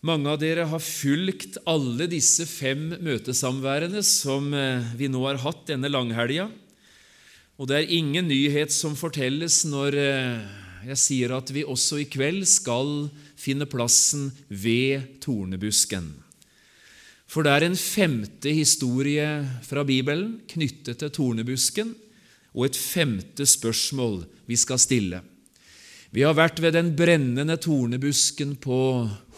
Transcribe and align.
Mange 0.00 0.30
av 0.32 0.38
dere 0.40 0.64
har 0.64 0.80
fulgt 0.80 1.58
alle 1.68 2.06
disse 2.08 2.46
fem 2.48 2.86
møtesamværene 3.04 4.00
som 4.06 4.46
eh, 4.56 4.86
vi 4.96 5.10
nå 5.12 5.20
har 5.26 5.42
hatt 5.42 5.66
denne 5.68 5.90
langhelga. 5.92 6.46
Og 7.60 7.68
det 7.68 7.76
er 7.76 7.92
ingen 7.98 8.30
nyhet 8.30 8.72
som 8.72 8.96
fortelles 8.96 9.58
når 9.68 9.98
eh, 10.00 10.46
jeg 10.88 11.00
sier 11.02 11.34
at 11.36 11.52
vi 11.52 11.66
også 11.68 12.00
i 12.00 12.08
kveld 12.08 12.46
skal 12.48 13.10
finne 13.36 13.68
plassen 13.68 14.30
ved 14.48 15.20
tornebusken. 15.20 16.08
For 17.28 17.44
det 17.44 17.52
er 17.58 17.66
en 17.68 17.76
femte 17.76 18.54
historie 18.56 19.26
fra 19.68 19.84
Bibelen 19.84 20.38
knyttet 20.48 21.02
til 21.04 21.12
tornebusken, 21.12 21.92
og 22.56 22.70
et 22.70 22.80
femte 22.80 23.44
spørsmål 23.46 24.24
vi 24.48 24.56
skal 24.58 24.80
stille. 24.80 25.20
Vi 26.10 26.24
har 26.24 26.34
vært 26.34 26.58
ved 26.64 26.72
den 26.74 26.88
brennende 26.98 27.54
tornebusken 27.60 28.56
på 28.58 28.80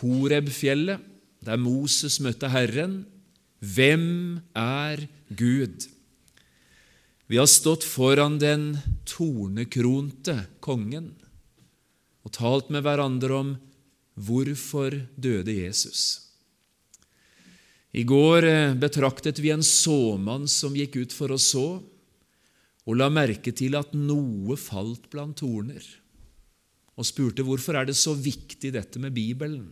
Horebfjellet, 0.02 1.00
der 1.42 1.58
Moses 1.58 2.18
møtte 2.22 2.50
Herren. 2.52 3.02
Hvem 3.62 4.42
er 4.58 5.06
Gud? 5.38 5.86
Vi 7.30 7.38
har 7.38 7.48
stått 7.48 7.86
foran 7.86 8.36
den 8.42 8.74
tornekronte 9.08 10.42
kongen 10.60 11.14
og 12.22 12.34
talt 12.36 12.68
med 12.74 12.84
hverandre 12.84 13.38
om 13.38 13.54
hvorfor 14.20 14.98
døde 15.16 15.54
Jesus. 15.54 16.02
I 17.92 18.04
går 18.08 18.46
eh, 18.48 18.74
betraktet 18.78 19.40
vi 19.42 19.50
en 19.52 19.64
såmann 19.64 20.46
som 20.48 20.76
gikk 20.76 21.00
ut 21.02 21.16
for 21.16 21.32
å 21.34 21.40
så, 21.40 21.66
og 22.82 22.98
la 22.98 23.08
merke 23.12 23.52
til 23.54 23.76
at 23.78 23.92
noe 23.94 24.56
falt 24.58 25.08
blant 25.12 25.38
torner 25.40 25.82
og 26.92 27.08
spurte 27.08 27.44
hvorfor 27.46 27.78
er 27.78 27.88
det 27.88 27.96
så 27.96 28.12
viktig 28.16 28.72
dette 28.74 29.00
med 29.00 29.14
Bibelen. 29.16 29.70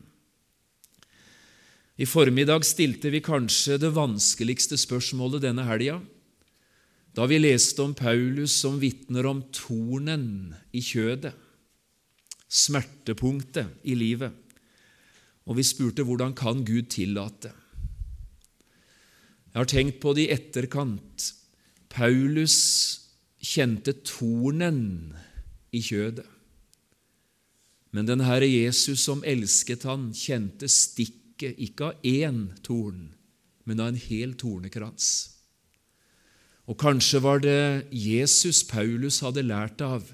I 2.01 2.07
formiddag 2.09 2.65
stilte 2.65 3.11
vi 3.13 3.21
kanskje 3.21 3.77
det 3.83 3.91
vanskeligste 3.93 4.79
spørsmålet 4.81 5.43
denne 5.45 5.67
helga, 5.69 5.99
da 7.13 7.27
vi 7.29 7.37
leste 7.43 7.83
om 7.85 7.93
Paulus 7.93 8.55
som 8.63 8.79
vitner 8.81 9.27
om 9.29 9.43
tornen 9.53 10.55
i 10.73 10.81
kjødet, 10.81 11.35
smertepunktet 12.49 13.85
i 13.85 13.99
livet, 13.99 14.33
og 15.45 15.59
vi 15.59 15.67
spurte 15.67 16.07
hvordan 16.07 16.33
kan 16.39 16.65
Gud 16.65 16.89
tillate? 16.95 17.53
Jeg 19.51 19.59
har 19.59 19.69
tenkt 19.69 20.01
på 20.01 20.15
det 20.17 20.25
i 20.25 20.33
etterkant. 20.33 21.27
Paulus 21.91 22.57
kjente 23.43 23.99
tornen 24.07 25.11
i 25.75 25.83
kjødet. 25.85 26.29
Men 27.91 28.07
den 28.07 28.23
Herre 28.23 28.47
Jesus 28.47 29.03
som 29.03 29.25
elsket 29.27 29.85
han, 29.91 30.13
kjente 30.15 30.71
stikket 31.41 31.59
ikke 31.59 31.89
av 31.89 31.95
én 32.05 32.53
torn, 32.63 33.15
men 33.65 33.81
av 33.81 33.89
en 33.89 33.97
hel 33.99 34.35
tornekrans. 34.37 35.31
Og 36.69 36.77
kanskje 36.79 37.21
var 37.21 37.41
det 37.41 37.89
Jesus 37.91 38.63
Paulus 38.63 39.21
hadde 39.21 39.43
lært 39.43 39.81
av 39.81 40.05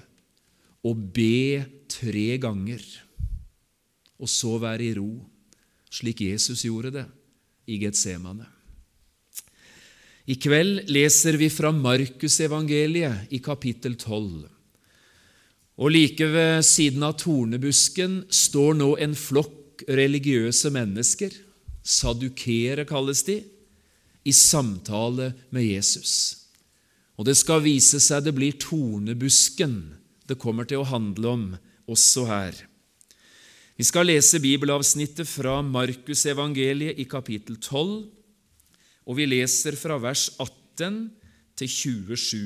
å 0.83 0.93
be 0.93 1.65
tre 1.89 2.37
ganger, 2.39 2.81
og 4.17 4.29
så 4.29 4.57
være 4.57 4.83
i 4.87 4.93
ro, 4.95 5.27
slik 5.91 6.21
Jesus 6.21 6.63
gjorde 6.65 6.91
det 6.95 7.05
i 7.67 7.77
Getsemane. 7.83 8.47
I 10.27 10.35
kveld 10.35 10.89
leser 10.89 11.37
vi 11.39 11.47
fra 11.49 11.71
Markusevangeliet 11.71 13.31
i 13.31 13.39
kapittel 13.39 13.95
12. 13.95 14.47
Og 15.77 15.93
like 15.93 16.25
ved 16.27 16.65
siden 16.65 17.05
av 17.05 17.15
tornebusken 17.21 18.25
står 18.27 18.75
nå 18.79 18.95
en 18.99 19.15
flokk 19.15 19.56
religiøse 19.87 20.71
mennesker, 20.73 21.31
sadukere 21.83 22.85
kalles 22.87 23.23
de, 23.27 23.41
i 24.27 24.33
samtale 24.35 25.31
med 25.55 25.63
Jesus. 25.63 26.13
Og 27.17 27.25
det 27.29 27.37
skal 27.39 27.63
vise 27.65 28.01
seg 28.03 28.25
det 28.25 28.35
blir 28.35 28.57
tornebusken 28.61 29.77
det 30.27 30.39
kommer 30.41 30.67
til 30.67 30.83
å 30.83 30.89
handle 30.89 31.31
om 31.31 31.45
også 31.87 32.25
her. 32.27 32.57
Vi 33.77 33.85
skal 33.85 34.09
lese 34.09 34.41
bibelavsnittet 34.41 35.29
fra 35.29 35.59
Markusevangeliet 35.63 36.99
i 36.99 37.05
kapittel 37.09 37.59
12, 37.61 38.09
og 39.07 39.19
vi 39.19 39.27
leser 39.29 39.77
fra 39.79 39.99
vers 40.01 40.27
18 40.41 40.97
til 41.57 41.71
27. 41.71 42.41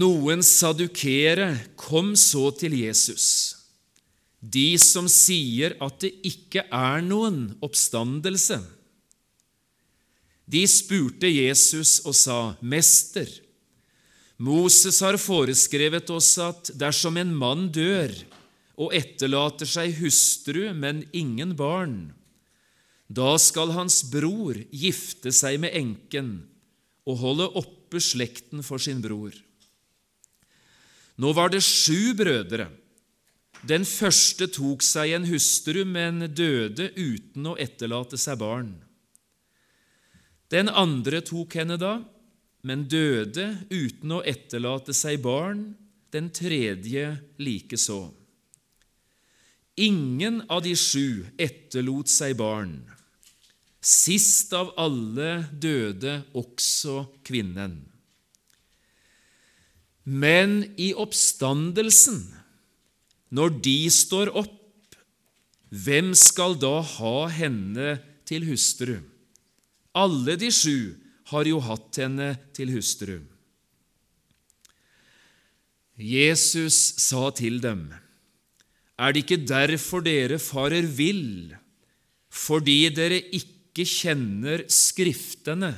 Noen 0.00 0.42
sadukere 0.46 1.52
kom 1.78 2.14
så 2.18 2.48
til 2.56 2.76
Jesus, 2.80 3.59
de 4.40 4.78
som 4.80 5.08
sier 5.08 5.76
at 5.84 6.00
det 6.00 6.14
ikke 6.24 6.64
er 6.72 7.02
noen 7.04 7.50
oppstandelse. 7.60 8.60
De 10.50 10.64
spurte 10.66 11.28
Jesus 11.28 12.00
og 12.08 12.16
sa, 12.16 12.56
'Mester, 12.60 13.28
Moses 14.40 14.98
har 15.04 15.20
foreskrevet 15.20 16.08
oss 16.10 16.32
at 16.40 16.72
dersom 16.74 17.18
en 17.20 17.34
mann 17.36 17.68
dør 17.68 18.08
og 18.80 18.94
etterlater 18.96 19.68
seg 19.68 19.92
hustru, 20.00 20.72
men 20.72 21.04
ingen 21.12 21.52
barn, 21.54 22.14
da 23.06 23.36
skal 23.36 23.74
hans 23.76 24.00
bror 24.08 24.56
gifte 24.72 25.32
seg 25.34 25.60
med 25.60 25.76
enken 25.76 26.48
og 27.04 27.20
holde 27.20 27.50
oppe 27.60 28.00
slekten 28.00 28.64
for 28.64 28.80
sin 28.80 29.04
bror.' 29.04 29.36
Nå 31.20 31.34
var 31.36 31.50
det 31.52 31.60
sju 31.60 32.16
brødre. 32.16 32.70
Den 33.66 33.84
første 33.84 34.48
tok 34.48 34.82
seg 34.84 35.12
en 35.16 35.26
hustru, 35.28 35.82
men 35.84 36.24
døde 36.32 36.90
uten 36.96 37.50
å 37.50 37.58
etterlate 37.60 38.16
seg 38.20 38.40
barn. 38.40 38.72
Den 40.50 40.70
andre 40.72 41.20
tok 41.22 41.54
henne 41.60 41.76
da, 41.78 41.98
men 42.66 42.86
døde 42.90 43.52
uten 43.70 44.16
å 44.16 44.22
etterlate 44.26 44.96
seg 44.96 45.20
barn, 45.24 45.70
den 46.10 46.30
tredje 46.34 47.12
likeså. 47.38 48.00
Ingen 49.80 50.42
av 50.50 50.64
de 50.64 50.74
sju 50.76 51.22
etterlot 51.40 52.10
seg 52.10 52.34
barn. 52.40 52.74
Sist 53.80 54.52
av 54.52 54.74
alle 54.80 55.46
døde 55.52 56.18
også 56.36 57.06
kvinnen. 57.24 57.78
Men 60.04 60.64
i 60.76 60.90
oppstandelsen, 60.96 62.39
når 63.30 63.60
de 63.62 63.78
står 63.94 64.32
opp, 64.34 64.56
hvem 65.70 66.12
skal 66.18 66.56
da 66.58 66.80
ha 66.82 67.16
henne 67.30 67.94
til 68.26 68.48
hustru? 68.48 68.96
Alle 69.94 70.34
de 70.38 70.50
sju 70.54 70.94
har 71.30 71.46
jo 71.46 71.60
hatt 71.62 72.00
henne 72.02 72.32
til 72.56 72.72
hustru. 72.74 73.20
Jesus 76.00 76.78
sa 77.04 77.28
til 77.36 77.60
dem, 77.62 77.90
Er 78.98 79.12
det 79.12 79.24
ikke 79.24 79.46
derfor 79.46 80.02
dere 80.04 80.38
farer 80.38 80.86
vill, 80.86 81.54
fordi 82.28 82.88
dere 82.92 83.20
ikke 83.20 83.86
kjenner 83.86 84.66
Skriftene 84.68 85.70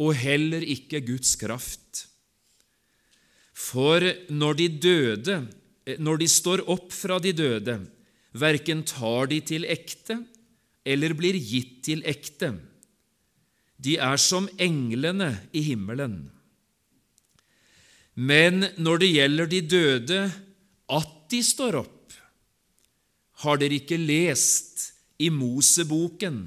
og 0.00 0.14
heller 0.16 0.62
ikke 0.62 1.00
Guds 1.06 1.34
kraft? 1.40 2.06
For 3.54 4.04
når 4.32 4.54
de 4.58 4.68
døde, 4.68 5.36
når 5.98 6.22
de 6.22 6.28
står 6.30 6.62
opp 6.70 6.92
fra 6.94 7.18
de 7.22 7.32
døde, 7.34 7.78
verken 8.32 8.84
tar 8.86 9.30
de 9.30 9.40
til 9.42 9.66
ekte 9.66 10.20
eller 10.86 11.14
blir 11.18 11.36
gitt 11.36 11.80
til 11.88 12.04
ekte. 12.08 12.52
De 13.80 13.96
er 13.96 14.20
som 14.20 14.48
englene 14.60 15.32
i 15.56 15.62
himmelen. 15.70 16.28
Men 18.14 18.66
når 18.76 19.02
det 19.02 19.10
gjelder 19.14 19.50
de 19.50 19.60
døde, 19.64 20.20
at 20.90 21.12
de 21.30 21.40
står 21.46 21.78
opp, 21.80 21.96
har 23.40 23.60
dere 23.60 23.78
ikke 23.80 23.96
lest 23.96 24.90
i 25.20 25.30
Moseboken, 25.32 26.42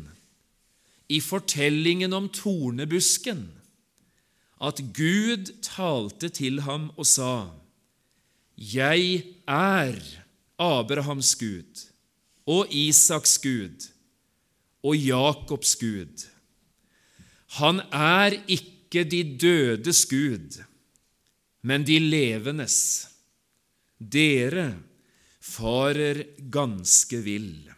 i 1.10 1.20
fortellingen 1.22 2.14
om 2.14 2.30
tornebusken, 2.34 3.48
at 4.64 4.80
Gud 4.96 5.50
talte 5.66 6.30
til 6.32 6.62
ham 6.68 6.92
og 6.96 7.08
sa, 7.10 7.50
Jeg 8.56 9.33
er 9.48 9.96
Abrahams 10.60 11.36
Gud 11.36 11.90
og 12.46 12.74
Isaks 12.74 13.38
Gud 13.44 13.90
og 14.84 14.98
Jakobs 14.98 15.76
Gud. 15.80 16.28
Han 17.60 17.80
er 17.92 18.32
ikke 18.48 19.04
de 19.08 19.38
dødes 19.40 20.06
Gud, 20.10 20.64
men 21.64 21.86
de 21.88 22.00
levendes. 22.00 23.08
Dere 23.98 24.76
farer 25.40 26.24
ganske 26.52 27.18
vill. 27.24 27.72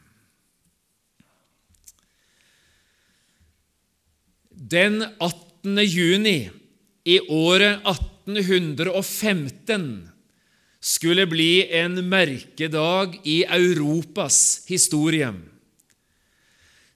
Den 4.49 5.03
18. 5.21 5.77
juni 5.85 6.49
i 7.05 7.19
året 7.29 7.85
1815 7.85 10.14
skulle 10.85 11.25
bli 11.25 11.65
en 11.73 11.97
merkedag 12.05 13.17
i 13.25 13.41
Europas 13.49 14.65
historie. 14.69 15.31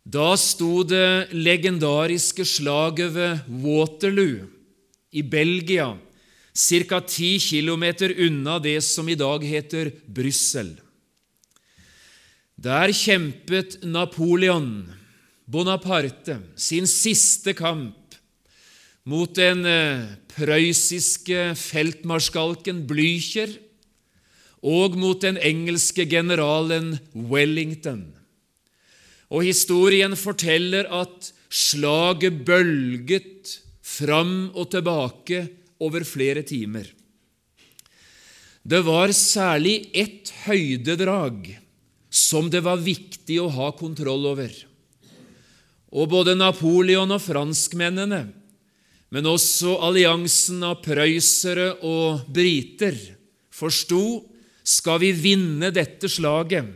Da 0.06 0.34
sto 0.38 0.84
det 0.86 1.34
legendariske 1.34 2.46
slaget 2.46 3.16
ved 3.16 3.48
Waterloo 3.64 4.46
i 5.12 5.24
Belgia, 5.26 5.96
ca. 6.54 7.00
ti 7.02 7.38
kilometer 7.42 8.14
unna 8.28 8.60
det 8.60 8.78
som 8.86 9.10
i 9.10 9.18
dag 9.18 9.44
heter 9.46 9.92
Brussel. 10.06 10.76
Der 12.60 12.92
kjempet 12.94 13.80
Napoleon 13.84 14.86
Bonaparte 15.50 16.38
sin 16.56 16.86
siste 16.86 17.56
kamp 17.58 17.96
mot 19.10 19.32
den 19.34 19.66
eh, 19.66 20.04
prøyssiske 20.36 21.56
feltmarskalken 21.58 22.84
Blücher 22.86 23.56
og 24.66 24.98
mot 25.00 25.22
den 25.24 25.38
engelske 25.38 26.06
generalen 26.10 26.98
Wellington. 27.14 28.10
Og 29.30 29.46
historien 29.48 30.16
forteller 30.18 30.90
at 30.92 31.32
slaget 31.50 32.44
bølget 32.46 33.60
fram 33.86 34.52
og 34.54 34.70
tilbake 34.74 35.46
over 35.80 36.04
flere 36.06 36.44
timer. 36.44 36.88
Det 38.70 38.82
var 38.86 39.14
særlig 39.16 39.90
ett 39.96 40.32
høydedrag 40.46 41.56
som 42.10 42.50
det 42.52 42.62
var 42.66 42.82
viktig 42.84 43.40
å 43.42 43.52
ha 43.54 43.70
kontroll 43.78 44.28
over. 44.34 44.52
Og 45.90 46.10
både 46.12 46.36
Napoleon 46.38 47.10
og 47.16 47.22
franskmennene, 47.24 48.28
men 49.10 49.30
også 49.30 49.80
alliansen 49.88 50.62
av 50.68 50.84
prøyssere 50.86 51.80
og 51.86 52.28
briter, 52.30 52.98
forsto 53.50 54.29
skal 54.70 55.02
vi 55.02 55.12
vinne 55.16 55.72
dette 55.74 56.10
slaget, 56.12 56.68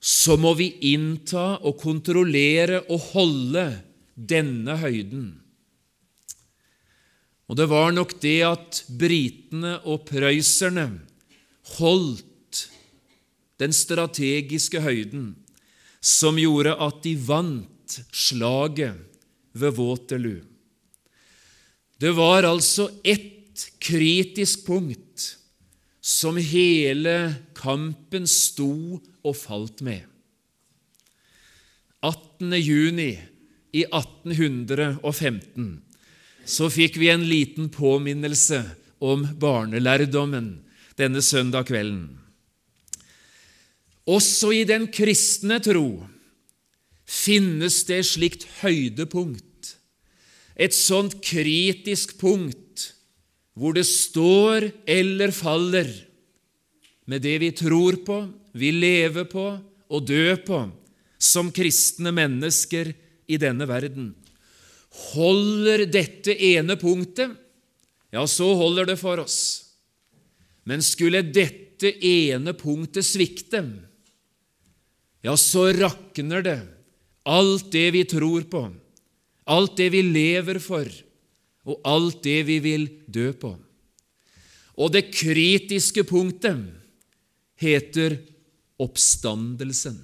så 0.00 0.36
må 0.40 0.54
vi 0.56 0.70
innta 0.92 1.56
og 1.66 1.80
kontrollere 1.80 2.82
og 2.92 3.10
holde 3.12 3.66
denne 4.14 4.76
høyden. 4.80 5.26
Og 7.46 7.58
det 7.58 7.66
var 7.70 7.92
nok 7.94 8.16
det 8.22 8.38
at 8.46 8.82
britene 8.98 9.76
og 9.86 10.06
prøysserne 10.08 10.88
holdt 11.76 12.62
den 13.60 13.72
strategiske 13.72 14.82
høyden, 14.84 15.34
som 16.00 16.38
gjorde 16.38 16.74
at 16.86 17.00
de 17.06 17.14
vant 17.26 17.98
slaget 18.14 18.98
ved 19.56 19.78
Waterloo. 19.78 20.42
Det 21.96 22.12
var 22.12 22.44
altså 22.44 22.90
ett 23.02 23.64
kritisk 23.80 24.66
punkt 24.66 25.05
som 26.06 26.36
hele 26.38 27.34
kampen 27.58 28.28
sto 28.30 29.00
og 29.26 29.34
falt 29.34 29.82
med. 29.82 30.04
18. 32.06 32.52
juni 32.60 33.10
i 33.74 33.82
1815 33.88 35.72
så 36.46 36.68
fikk 36.70 37.00
vi 37.02 37.10
en 37.10 37.24
liten 37.26 37.66
påminnelse 37.74 38.60
om 39.02 39.24
barnelærdommen 39.40 40.52
denne 40.96 41.22
søndag 41.26 41.66
kvelden. 41.72 42.20
Også 44.06 44.52
i 44.54 44.62
den 44.68 44.86
kristne 44.94 45.58
tro 45.58 46.06
finnes 47.02 47.80
det 47.90 48.04
slikt 48.06 48.46
høydepunkt, 48.60 49.74
et 50.54 50.74
sånt 50.74 51.18
kritisk 51.26 52.14
punkt 52.22 52.62
hvor 53.56 53.76
det 53.76 53.86
står 53.88 54.68
eller 54.84 55.32
faller 55.32 55.88
med 57.08 57.22
det 57.24 57.38
vi 57.40 57.50
tror 57.56 57.96
på, 58.04 58.18
vi 58.52 58.72
lever 58.74 59.24
på 59.30 59.46
og 59.86 60.06
dør 60.06 60.36
på 60.44 60.60
som 61.16 61.48
kristne 61.54 62.12
mennesker 62.12 62.92
i 63.26 63.38
denne 63.40 63.66
verden. 63.68 64.10
Holder 65.14 65.86
dette 65.88 66.34
ene 66.34 66.76
punktet, 66.80 67.32
ja, 68.12 68.22
så 68.28 68.52
holder 68.56 68.92
det 68.92 68.98
for 69.00 69.20
oss. 69.22 69.38
Men 70.66 70.82
skulle 70.84 71.24
dette 71.24 71.92
ene 72.04 72.54
punktet 72.56 73.06
svikte, 73.06 73.62
ja, 75.24 75.34
så 75.36 75.68
rakner 75.74 76.44
det 76.44 76.58
alt 77.26 77.70
det 77.72 77.88
vi 77.96 78.04
tror 78.06 78.46
på, 78.50 78.66
alt 79.50 79.76
det 79.78 79.90
vi 79.94 80.02
lever 80.06 80.60
for, 80.62 80.86
og 81.66 81.80
alt 81.84 82.22
det 82.24 82.40
vi 82.48 82.58
vil 82.62 82.86
dø 83.10 83.30
på. 83.34 83.52
Og 84.76 84.92
det 84.92 85.08
kritiske 85.10 86.04
punktet 86.06 86.60
heter 87.60 88.18
oppstandelsen. 88.82 89.98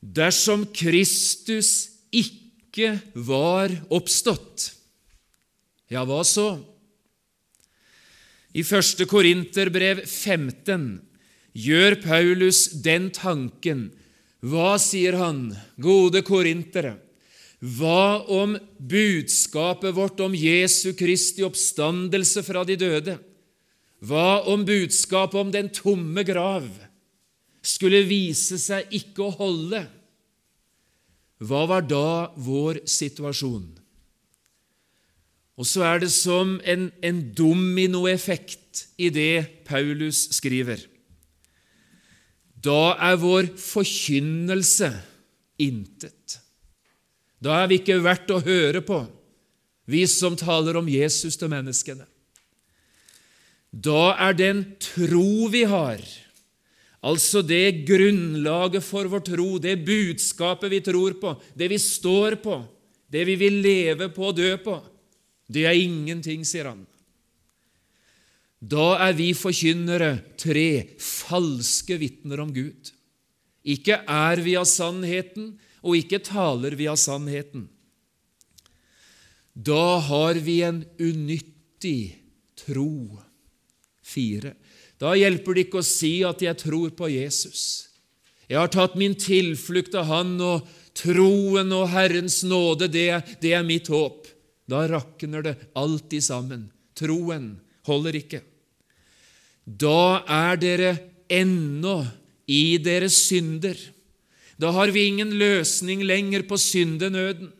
Dersom 0.00 0.64
Kristus 0.74 1.90
ikke 2.10 2.96
var 3.14 3.72
oppstått, 3.92 4.70
ja, 5.90 6.04
hva 6.06 6.22
så? 6.26 6.54
I 8.54 8.62
1. 8.62 9.04
Korinterbrev 9.10 10.02
15 10.06 10.86
gjør 11.54 11.96
Paulus 12.02 12.64
den 12.82 13.10
tanken 13.14 13.90
Hva 14.40 14.78
sier 14.80 15.18
han, 15.20 15.50
gode 15.76 16.22
korintere? 16.26 16.96
Hva 17.60 18.24
om 18.32 18.54
budskapet 18.78 19.92
vårt 19.92 20.20
om 20.24 20.32
Jesu 20.34 20.94
Kristi 20.96 21.44
oppstandelse 21.44 22.42
fra 22.46 22.64
de 22.64 22.76
døde? 22.80 23.18
Hva 24.00 24.40
om 24.48 24.64
budskapet 24.64 25.36
om 25.36 25.50
den 25.52 25.68
tomme 25.68 26.24
grav 26.24 26.64
skulle 27.60 28.00
vise 28.08 28.56
seg 28.60 28.88
ikke 28.96 29.26
å 29.26 29.34
holde? 29.36 29.82
Hva 31.40 31.66
var 31.68 31.84
da 31.84 32.32
vår 32.40 32.80
situasjon? 32.88 33.68
Og 35.60 35.68
så 35.68 35.84
er 35.84 36.00
det 36.00 36.08
som 36.14 36.54
en, 36.64 36.88
en 37.04 37.20
dominoeffekt 37.36 38.86
i 38.96 39.10
det 39.12 39.66
Paulus 39.68 40.30
skriver. 40.32 40.80
Da 42.56 42.96
er 42.96 43.20
vår 43.20 43.52
forkynnelse 43.60 44.88
intet. 45.60 46.19
Da 47.40 47.62
er 47.62 47.70
vi 47.70 47.80
ikke 47.80 48.00
verdt 48.04 48.30
å 48.34 48.42
høre 48.44 48.82
på, 48.84 49.00
vi 49.90 50.04
som 50.06 50.36
taler 50.38 50.76
om 50.78 50.88
Jesus 50.88 51.38
til 51.40 51.50
menneskene. 51.50 52.04
Da 53.70 54.12
er 54.28 54.36
den 54.36 54.64
tro 54.82 55.48
vi 55.50 55.62
har, 55.70 56.02
altså 57.00 57.40
det 57.46 57.86
grunnlaget 57.88 58.84
for 58.84 59.08
vår 59.08 59.24
tro, 59.30 59.48
det 59.62 59.78
budskapet 59.86 60.72
vi 60.72 60.82
tror 60.84 61.16
på, 61.22 61.34
det 61.54 61.70
vi 61.72 61.78
står 61.80 62.40
på, 62.42 62.60
det 63.10 63.24
vi 63.26 63.38
vil 63.40 63.60
leve 63.64 64.10
på 64.14 64.30
og 64.30 64.36
dø 64.38 64.52
på, 64.62 64.76
det 65.50 65.64
er 65.66 65.78
ingenting, 65.78 66.44
sier 66.46 66.68
han. 66.70 66.84
Da 68.60 68.98
er 69.06 69.16
vi 69.16 69.32
forkynnere 69.34 70.12
tre 70.38 70.98
falske 71.00 71.96
vitner 71.98 72.42
om 72.44 72.52
Gud. 72.52 72.92
Ikke 73.64 74.02
er 74.04 74.42
vi 74.44 74.54
av 74.60 74.68
sannheten, 74.68 75.54
og 75.80 75.96
ikke 75.96 76.20
taler 76.24 76.76
vi 76.78 76.88
av 76.90 76.98
sannheten. 77.00 77.68
Da 79.54 79.98
har 80.06 80.38
vi 80.40 80.60
en 80.62 80.84
unyttig 80.98 82.20
tro. 82.66 83.20
Fire. 84.02 84.54
Da 85.00 85.14
hjelper 85.14 85.54
det 85.54 85.68
ikke 85.68 85.80
å 85.80 85.86
si 85.86 86.20
at 86.26 86.42
jeg 86.42 86.58
tror 86.60 86.90
på 86.96 87.08
Jesus. 87.12 87.62
Jeg 88.50 88.58
har 88.58 88.70
tatt 88.72 88.96
min 88.98 89.14
tilflukt 89.14 89.94
av 89.94 90.08
Han, 90.10 90.34
og 90.42 90.66
troen 90.98 91.70
og 91.76 91.86
Herrens 91.92 92.40
nåde, 92.42 92.88
det, 92.90 93.08
det 93.40 93.54
er 93.54 93.66
mitt 93.66 93.88
håp. 93.92 94.26
Da 94.70 94.84
rakner 94.90 95.46
det 95.46 95.54
alltid 95.78 96.24
sammen. 96.24 96.68
Troen 96.98 97.52
holder 97.86 98.18
ikke. 98.18 98.42
Da 99.64 100.22
er 100.26 100.58
dere 100.60 100.90
ennå 101.30 102.02
i 102.50 102.78
deres 102.82 103.16
synder. 103.28 103.78
Da 104.60 104.72
har 104.76 104.92
vi 104.92 105.06
ingen 105.08 105.32
løsning 105.40 106.02
lenger 106.04 106.44
på 106.48 106.58
syndenøden. 106.60 107.52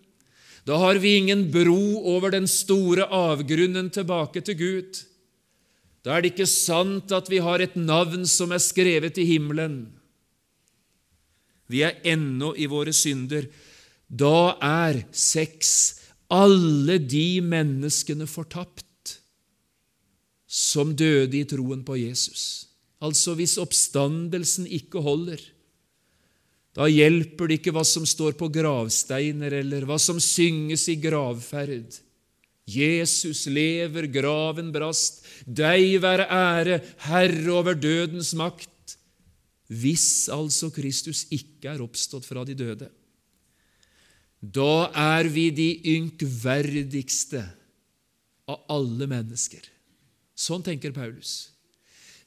Da 0.68 0.76
har 0.76 1.00
vi 1.00 1.16
ingen 1.16 1.46
bro 1.52 2.02
over 2.12 2.34
den 2.34 2.48
store 2.50 3.06
avgrunnen 3.08 3.88
tilbake 3.94 4.42
til 4.44 4.58
Gud. 4.58 5.00
Da 6.04 6.16
er 6.16 6.22
det 6.22 6.34
ikke 6.34 6.48
sant 6.48 7.12
at 7.12 7.30
vi 7.32 7.40
har 7.44 7.60
et 7.64 7.76
navn 7.76 8.26
som 8.28 8.52
er 8.52 8.60
skrevet 8.62 9.18
i 9.20 9.26
himmelen. 9.32 9.82
Vi 11.70 11.84
er 11.86 12.00
ennå 12.04 12.52
i 12.58 12.68
våre 12.68 12.92
synder. 12.96 13.46
Da 14.08 14.56
er 14.60 15.04
sex 15.14 16.00
alle 16.30 16.98
de 16.98 17.40
menneskene 17.42 18.26
fortapt 18.30 19.16
som 20.50 20.92
døde 20.98 21.38
i 21.38 21.46
troen 21.46 21.84
på 21.86 21.96
Jesus. 22.00 22.66
Altså 23.00 23.36
hvis 23.38 23.56
oppstandelsen 23.62 24.66
ikke 24.66 25.02
holder, 25.04 25.40
da 26.76 26.86
hjelper 26.86 27.50
det 27.50 27.58
ikke 27.58 27.74
hva 27.74 27.82
som 27.86 28.06
står 28.06 28.36
på 28.38 28.48
gravsteiner, 28.54 29.56
eller 29.62 29.86
hva 29.88 29.98
som 29.98 30.20
synges 30.22 30.86
i 30.92 30.96
gravferd. 31.02 31.98
Jesus 32.70 33.46
lever, 33.50 34.06
graven 34.06 34.70
brast. 34.74 35.24
Deg 35.46 35.98
være 36.04 36.28
ære, 36.30 36.78
Herre 37.08 37.56
over 37.56 37.74
dødens 37.74 38.32
makt. 38.38 38.68
Hvis 39.70 40.28
altså 40.30 40.70
Kristus 40.74 41.24
ikke 41.34 41.72
er 41.74 41.82
oppstått 41.82 42.26
fra 42.26 42.42
de 42.46 42.56
døde, 42.58 42.88
da 44.40 44.88
er 44.96 45.28
vi 45.30 45.50
de 45.52 45.68
ynkverdigste 45.92 47.42
av 48.50 48.62
alle 48.72 49.06
mennesker. 49.10 49.62
Sånn 50.34 50.64
tenker 50.64 50.94
Paulus. 50.96 51.50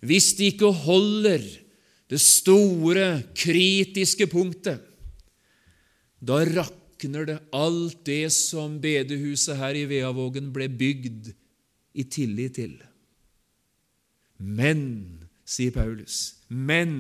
Hvis 0.04 0.34
de 0.38 0.52
ikke 0.52 0.70
holder 0.84 1.42
det 2.14 2.22
store, 2.22 3.24
kritiske 3.34 4.28
punktet, 4.30 4.82
da 6.22 6.44
rakner 6.46 7.26
det 7.28 7.40
alt 7.56 8.04
det 8.06 8.30
som 8.36 8.78
bedehuset 8.84 9.58
her 9.58 9.76
i 9.76 9.88
Veavågen 9.90 10.52
ble 10.54 10.70
bygd 10.70 11.32
i 11.98 12.06
tillit 12.06 12.60
til. 12.60 12.76
Men, 14.38 14.84
sier 15.44 15.74
Paulus, 15.74 16.38
men 16.48 16.94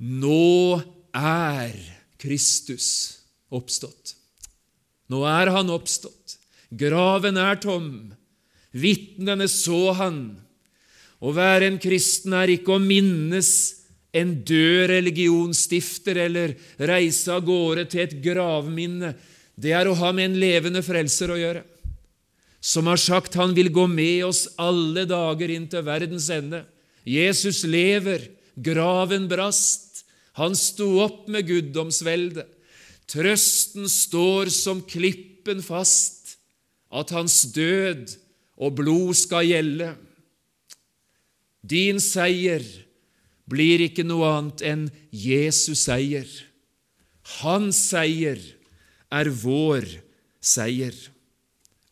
nå 0.00 0.80
er 1.12 1.76
Kristus 2.20 2.88
oppstått. 3.52 4.16
Nå 5.12 5.22
er 5.28 5.52
han 5.54 5.70
oppstått. 5.70 6.38
Graven 6.74 7.38
er 7.38 7.60
tom. 7.62 7.90
Vitnene 8.74 9.46
så 9.52 9.92
han. 10.00 10.20
Å 11.20 11.32
være 11.32 11.70
en 11.70 11.80
kristen 11.80 12.34
er 12.36 12.52
ikke 12.52 12.76
å 12.76 12.82
minnes 12.82 13.50
en 14.16 14.32
død 14.48 14.90
religionsstifter 14.92 16.18
eller 16.26 16.54
reise 16.88 17.32
av 17.32 17.44
gårde 17.46 17.86
til 17.92 18.04
et 18.04 18.14
gravminne. 18.24 19.14
Det 19.56 19.72
er 19.76 19.88
å 19.88 19.96
ha 19.96 20.12
med 20.12 20.30
en 20.30 20.38
levende 20.40 20.82
frelser 20.84 21.32
å 21.32 21.38
gjøre, 21.40 21.62
som 22.60 22.88
har 22.90 23.00
sagt 23.00 23.36
han 23.40 23.54
vil 23.56 23.70
gå 23.72 23.86
med 23.88 24.26
oss 24.28 24.46
alle 24.60 25.06
dager 25.08 25.52
inn 25.52 25.68
til 25.70 25.84
verdens 25.86 26.28
ende. 26.32 26.64
Jesus 27.06 27.62
lever, 27.64 28.26
graven 28.56 29.28
brast, 29.30 30.04
han 30.36 30.56
sto 30.58 30.98
opp 31.04 31.28
med 31.32 31.46
guddomsveldet. 31.48 32.48
Trøsten 33.06 33.86
står 33.88 34.50
som 34.50 34.82
klippen 34.82 35.62
fast, 35.62 36.36
at 36.90 37.12
hans 37.14 37.44
død 37.54 38.10
og 38.58 38.74
blod 38.80 39.14
skal 39.16 39.46
gjelde. 39.46 39.92
Din 41.66 41.98
seier 42.02 42.62
blir 43.50 43.82
ikke 43.86 44.04
noe 44.06 44.28
annet 44.38 44.62
enn 44.66 44.84
Jesus 45.10 45.86
seier. 45.86 46.26
Hans 47.40 47.78
seier 47.90 48.38
er 49.10 49.30
vår 49.42 49.86
seier. 50.42 50.94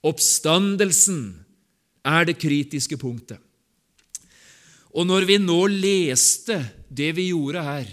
Oppstandelsen 0.04 1.23
er 2.04 2.28
det 2.28 2.37
kritiske 2.43 2.99
punktet. 3.00 3.40
Og 4.95 5.09
når 5.09 5.26
vi 5.26 5.40
nå 5.43 5.59
leste 5.73 6.61
det 6.87 7.14
vi 7.16 7.31
gjorde 7.33 7.64
her, 7.66 7.88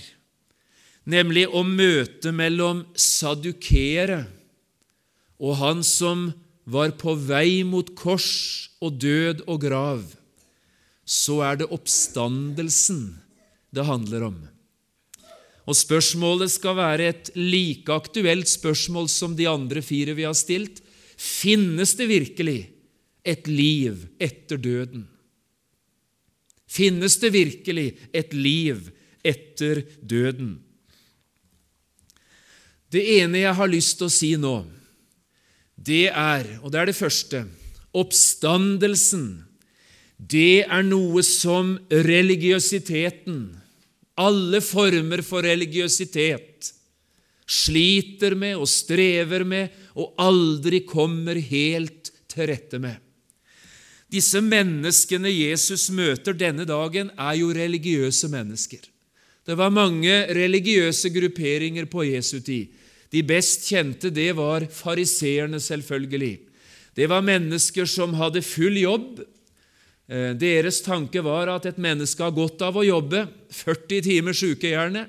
nemlig 1.09 1.47
om 1.49 1.71
møtet 1.73 2.29
mellom 2.35 2.83
sadukere 2.93 4.25
og 5.41 5.57
han 5.57 5.81
som 5.85 6.29
var 6.69 6.93
på 7.01 7.15
vei 7.17 7.63
mot 7.65 7.89
kors 7.97 8.69
og 8.83 8.99
død 9.01 9.41
og 9.49 9.63
grav, 9.63 10.03
så 11.11 11.41
er 11.43 11.59
det 11.59 11.71
oppstandelsen 11.75 13.03
det 13.75 13.83
handler 13.87 14.29
om. 14.29 14.37
Og 15.67 15.77
Spørsmålet 15.77 16.53
skal 16.53 16.77
være 16.79 17.09
et 17.11 17.31
like 17.37 17.91
aktuelt 17.93 18.49
spørsmål 18.49 19.09
som 19.11 19.35
de 19.37 19.47
andre 19.49 19.83
fire 19.85 20.15
vi 20.17 20.25
har 20.25 20.35
stilt. 20.37 20.79
Finnes 21.19 21.93
det 21.99 22.07
virkelig 22.09 22.59
et 23.27 23.47
liv 23.47 24.07
etter 24.19 24.57
døden? 24.57 25.05
Finnes 26.71 27.19
det 27.19 27.33
virkelig 27.35 27.87
et 28.15 28.33
liv 28.33 28.89
etter 29.27 29.83
døden? 30.01 30.55
Det 32.91 33.03
ene 33.19 33.43
jeg 33.43 33.55
har 33.55 33.71
lyst 33.71 33.99
til 33.99 34.07
å 34.07 34.13
si 34.13 34.31
nå, 34.39 34.55
det 35.75 36.09
er, 36.09 36.47
og 36.61 36.71
det 36.73 36.81
er 36.81 36.89
det 36.89 36.97
første, 36.97 37.45
oppstandelsen. 37.95 39.50
Det 40.21 40.67
er 40.67 40.83
noe 40.85 41.23
som 41.25 41.73
religiøsiteten, 41.89 43.39
alle 44.21 44.59
former 44.61 45.23
for 45.25 45.41
religiøsitet, 45.41 46.69
sliter 47.51 48.35
med 48.37 48.59
og 48.61 48.69
strever 48.69 49.43
med 49.43 49.73
og 49.97 50.13
aldri 50.21 50.83
kommer 50.87 51.39
helt 51.41 52.11
til 52.31 52.51
rette 52.51 52.79
med. 52.79 52.99
Disse 54.11 54.41
menneskene 54.43 55.31
Jesus 55.31 55.87
møter 55.95 56.35
denne 56.35 56.67
dagen, 56.67 57.09
er 57.17 57.35
jo 57.39 57.51
religiøse 57.55 58.29
mennesker. 58.31 58.83
Det 59.47 59.57
var 59.57 59.73
mange 59.73 60.13
religiøse 60.35 61.09
grupperinger 61.15 61.87
på 61.89 62.05
Jesu 62.05 62.39
tid. 62.43 62.69
De 63.11 63.23
best 63.25 63.65
kjente 63.67 64.11
det 64.13 64.29
var 64.37 64.67
fariseerne, 64.71 65.59
selvfølgelig. 65.59 66.37
Det 66.95 67.07
var 67.09 67.23
mennesker 67.25 67.87
som 67.89 68.13
hadde 68.19 68.43
full 68.45 68.77
jobb. 68.79 69.23
Eh, 70.11 70.33
deres 70.35 70.81
tanke 70.83 71.21
var 71.23 71.47
at 71.53 71.69
et 71.69 71.79
menneske 71.79 72.19
har 72.19 72.33
godt 72.35 72.59
av 72.67 72.75
å 72.75 72.83
jobbe, 72.83 73.23
40 73.55 74.03
timer 74.09 74.35
sykehjerne, 74.35 75.05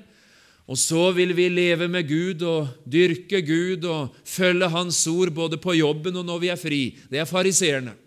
og 0.63 0.79
så 0.79 1.09
vil 1.11 1.33
vi 1.35 1.49
leve 1.51 1.89
med 1.91 2.07
Gud 2.07 2.43
og 2.47 2.69
dyrke 2.87 3.41
Gud 3.43 3.83
og 3.83 4.13
følge 4.23 4.69
Hans 4.71 5.01
ord 5.11 5.33
både 5.35 5.59
på 5.59 5.75
jobben 5.75 6.15
og 6.21 6.23
når 6.29 6.39
vi 6.39 6.51
er 6.53 6.59
fri. 6.61 6.81
Det 7.11 7.19
er 7.19 7.27
fariseerne. 7.27 7.97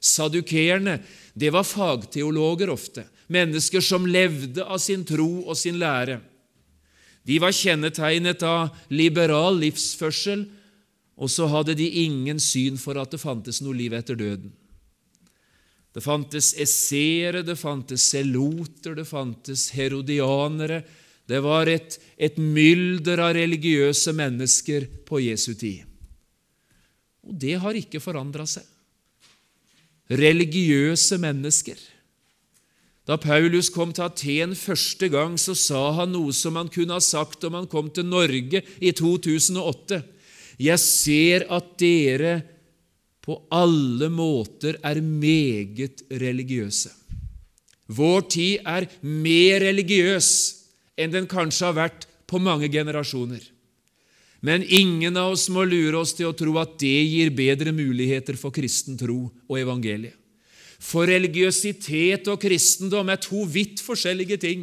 Sadukeerne, 0.00 1.02
det 1.36 1.50
var 1.52 1.68
fagteologer 1.68 2.72
ofte, 2.72 3.04
mennesker 3.28 3.84
som 3.84 4.08
levde 4.08 4.64
av 4.64 4.80
sin 4.80 5.04
tro 5.04 5.44
og 5.44 5.58
sin 5.60 5.76
lære. 5.76 6.22
De 7.28 7.36
var 7.36 7.52
kjennetegnet 7.52 8.40
av 8.48 8.72
liberal 8.88 9.60
livsførsel, 9.60 10.46
og 11.20 11.28
så 11.28 11.50
hadde 11.52 11.76
de 11.76 11.84
ingen 12.00 12.40
syn 12.40 12.80
for 12.80 12.96
at 12.96 13.12
det 13.12 13.20
fantes 13.20 13.60
noe 13.60 13.76
liv 13.76 13.92
etter 13.92 14.16
døden. 14.16 14.54
Det 15.90 16.02
fantes 16.04 16.52
esseere, 16.54 17.42
det 17.42 17.56
fantes 17.58 18.04
seloter, 18.12 18.94
det 18.94 19.06
fantes 19.08 19.70
herodianere. 19.74 20.82
Det 21.26 21.40
var 21.42 21.70
et, 21.70 21.96
et 22.18 22.38
mylder 22.38 23.22
av 23.22 23.34
religiøse 23.38 24.14
mennesker 24.14 24.86
på 25.06 25.22
Jesu 25.26 25.52
tid. 25.54 25.86
Og 27.26 27.34
det 27.42 27.56
har 27.62 27.78
ikke 27.78 28.02
forandra 28.02 28.46
seg. 28.48 28.66
Religiøse 30.10 31.18
mennesker. 31.22 31.78
Da 33.06 33.16
Paulus 33.18 33.70
kom 33.74 33.90
til 33.94 34.06
Aten 34.06 34.54
første 34.58 35.08
gang, 35.10 35.36
så 35.38 35.54
sa 35.58 35.82
han 35.98 36.12
noe 36.14 36.34
som 36.36 36.58
han 36.58 36.70
kunne 36.70 36.94
ha 36.94 37.02
sagt 37.02 37.42
om 37.46 37.56
han 37.58 37.68
kom 37.70 37.88
til 37.94 38.06
Norge 38.06 38.62
i 38.78 38.92
2008. 38.94 40.00
Jeg 40.60 40.82
ser 40.82 41.46
at 41.50 41.72
dere 41.80 42.34
på 43.20 43.36
alle 43.52 44.08
måter 44.12 44.78
er 44.82 45.02
meget 45.04 46.02
religiøse. 46.10 46.90
Vår 47.90 48.26
tid 48.30 48.66
er 48.68 48.86
mer 49.02 49.60
religiøs 49.64 50.30
enn 51.00 51.12
den 51.12 51.26
kanskje 51.30 51.66
har 51.68 51.76
vært 51.76 52.06
på 52.30 52.38
mange 52.38 52.70
generasjoner. 52.70 53.42
Men 54.40 54.64
ingen 54.64 55.18
av 55.20 55.34
oss 55.34 55.48
må 55.52 55.66
lure 55.68 55.98
oss 56.00 56.14
til 56.16 56.30
å 56.30 56.36
tro 56.36 56.54
at 56.62 56.78
det 56.80 56.96
gir 57.10 57.32
bedre 57.36 57.74
muligheter 57.76 58.38
for 58.40 58.54
kristen 58.54 58.96
tro 59.00 59.26
og 59.28 59.58
evangeliet. 59.58 60.16
For 60.80 61.04
religiøsitet 61.10 62.30
og 62.32 62.40
kristendom 62.40 63.10
er 63.12 63.20
to 63.20 63.44
vidt 63.44 63.82
forskjellige 63.84 64.38
ting. 64.40 64.62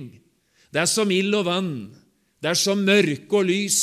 Det 0.73 0.81
er 0.81 0.89
som 0.89 1.11
ild 1.13 1.35
og 1.37 1.45
vann. 1.45 1.73
Det 2.41 2.49
er 2.49 2.57
som 2.57 2.81
mørke 2.81 3.37
og 3.37 3.45
lys. 3.51 3.81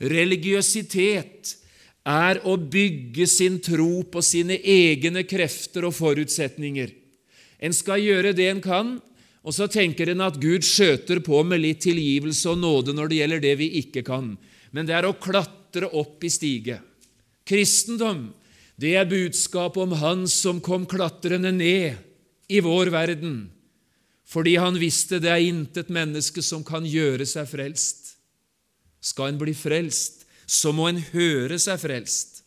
Religiøsitet 0.00 1.58
er 2.06 2.40
å 2.48 2.56
bygge 2.56 3.26
sin 3.28 3.58
tro 3.60 4.02
på 4.08 4.22
sine 4.24 4.56
egne 4.56 5.24
krefter 5.28 5.84
og 5.88 5.94
forutsetninger. 5.98 6.92
En 7.60 7.76
skal 7.76 8.00
gjøre 8.00 8.32
det 8.36 8.48
en 8.48 8.62
kan, 8.64 8.96
og 9.40 9.56
så 9.56 9.68
tenker 9.72 10.12
en 10.12 10.24
at 10.24 10.40
Gud 10.40 10.64
skjøter 10.64 11.20
på 11.24 11.42
med 11.44 11.62
litt 11.62 11.82
tilgivelse 11.84 12.48
og 12.52 12.60
nåde 12.60 12.96
når 12.96 13.08
det 13.08 13.20
gjelder 13.20 13.44
det 13.44 13.54
vi 13.60 13.70
ikke 13.80 14.04
kan. 14.04 14.34
Men 14.72 14.88
det 14.88 14.96
er 14.96 15.08
å 15.08 15.16
klatre 15.16 15.88
opp 15.96 16.24
i 16.24 16.32
stige. 16.32 16.80
Kristendom 17.48 18.28
det 18.80 18.94
er 18.96 19.08
budskapet 19.08 19.82
om 19.82 19.92
Han 20.00 20.24
som 20.30 20.60
kom 20.64 20.86
klatrende 20.88 21.52
ned 21.52 21.98
i 22.48 22.60
vår 22.64 22.88
verden, 22.94 23.50
fordi 24.24 24.56
han 24.56 24.78
visste 24.80 25.18
det 25.20 25.30
er 25.30 25.44
intet 25.44 25.90
menneske 25.92 26.42
som 26.42 26.64
kan 26.64 26.86
gjøre 26.86 27.26
seg 27.28 27.48
frelst. 27.50 28.14
Skal 29.04 29.32
en 29.32 29.40
bli 29.40 29.52
frelst, 29.56 30.19
så 30.50 30.72
må 30.74 30.88
en 30.90 30.98
høre 31.12 31.58
seg 31.62 31.78
frelst. 31.82 32.40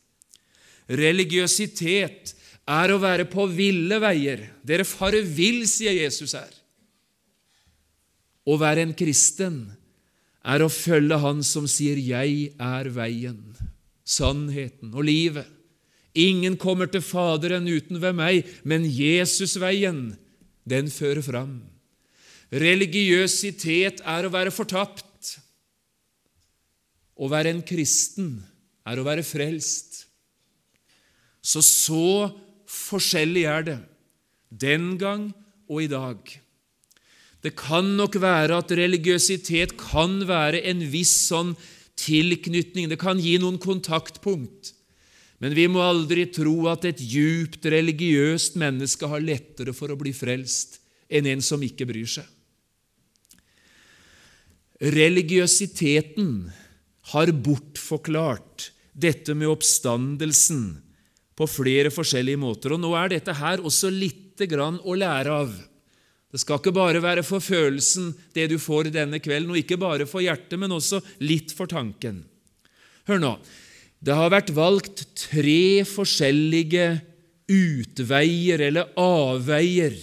Religiøsitet 0.91 2.33
er 2.67 2.91
å 2.91 2.99
være 2.99 3.25
på 3.31 3.45
ville 3.51 3.99
veier. 4.03 4.49
Dere 4.63 4.87
farer 4.87 5.23
vill, 5.23 5.63
sier 5.69 5.95
Jesus 5.95 6.35
her. 6.35 6.51
Å 8.43 8.59
være 8.59 8.83
en 8.83 8.95
kristen 8.97 9.61
er 10.43 10.63
å 10.63 10.71
følge 10.71 11.19
Han 11.23 11.43
som 11.47 11.67
sier 11.67 11.95
'Jeg 11.95 12.55
er 12.59 12.89
veien, 12.91 13.55
sannheten 14.03 14.91
og 14.93 15.05
livet'. 15.07 15.47
Ingen 16.13 16.57
kommer 16.57 16.85
til 16.91 17.01
Faderen 17.01 17.67
uten 17.67 17.99
ved 18.01 18.13
meg, 18.13 18.45
men 18.63 18.83
Jesusveien, 18.83 20.17
den 20.67 20.91
fører 20.91 21.23
fram. 21.23 21.63
Religiøsitet 22.51 24.03
er 24.05 24.27
å 24.27 24.29
være 24.29 24.51
fortapt. 24.51 25.05
Å 27.23 27.29
være 27.31 27.53
en 27.53 27.63
kristen 27.63 28.35
er 28.83 28.99
å 28.99 29.05
være 29.07 29.23
frelst. 29.23 30.03
Så 31.43 31.63
så 31.63 32.31
forskjellig 32.67 33.43
er 33.47 33.67
det 33.67 33.79
den 34.49 34.93
gang 34.99 35.29
og 35.71 35.85
i 35.85 35.91
dag. 35.91 36.19
Det 37.43 37.51
kan 37.59 37.95
nok 37.97 38.15
være 38.23 38.59
at 38.59 38.71
religiøsitet 38.75 39.75
kan 39.79 40.21
være 40.27 40.61
en 40.71 40.83
viss 40.91 41.15
sånn 41.27 41.51
tilknytning, 41.99 42.87
det 42.89 42.99
kan 43.01 43.19
gi 43.19 43.35
noen 43.41 43.59
kontaktpunkt. 43.61 44.71
Men 45.43 45.55
vi 45.57 45.65
må 45.67 45.81
aldri 45.83 46.23
tro 46.31 46.69
at 46.71 46.85
et 46.87 47.01
djupt 47.03 47.65
religiøst 47.67 48.55
menneske 48.59 49.09
har 49.11 49.23
lettere 49.23 49.75
for 49.75 49.91
å 49.91 49.99
bli 49.99 50.13
frelst 50.15 50.79
enn 51.11 51.27
en 51.27 51.43
som 51.43 51.61
ikke 51.63 51.87
bryr 51.89 52.07
seg. 52.07 52.27
Religiøsiteten 54.83 56.31
har 57.11 57.31
bortforklart 57.45 58.69
dette 58.93 59.35
med 59.35 59.49
oppstandelsen 59.51 60.63
på 61.35 61.47
flere 61.49 61.91
forskjellige 61.93 62.39
måter. 62.39 62.75
Og 62.75 62.81
Nå 62.83 62.93
er 62.97 63.15
dette 63.15 63.35
her 63.35 63.63
også 63.63 63.91
lite 63.91 64.47
grann 64.49 64.79
å 64.83 64.95
lære 64.97 65.39
av. 65.43 65.53
Det 66.33 66.41
skal 66.41 66.57
ikke 66.57 66.73
bare 66.73 67.01
være 67.03 67.21
for 67.25 67.43
følelsen, 67.43 68.13
det 68.33 68.47
du 68.49 68.57
får 68.61 68.89
denne 68.93 69.19
kvelden, 69.21 69.51
og 69.53 69.59
ikke 69.59 69.77
bare 69.81 70.07
for 70.09 70.23
hjertet, 70.25 70.57
men 70.57 70.73
også 70.73 71.01
litt 71.21 71.53
for 71.53 71.69
tanken. 71.69 72.23
Hør 73.05 73.21
nå. 73.21 73.33
Det 74.03 74.15
har 74.17 74.33
vært 74.33 74.49
valgt 74.55 75.05
tre 75.29 75.83
forskjellige 75.87 76.87
utveier 77.53 78.63
eller 78.65 78.89
avveier 78.99 79.95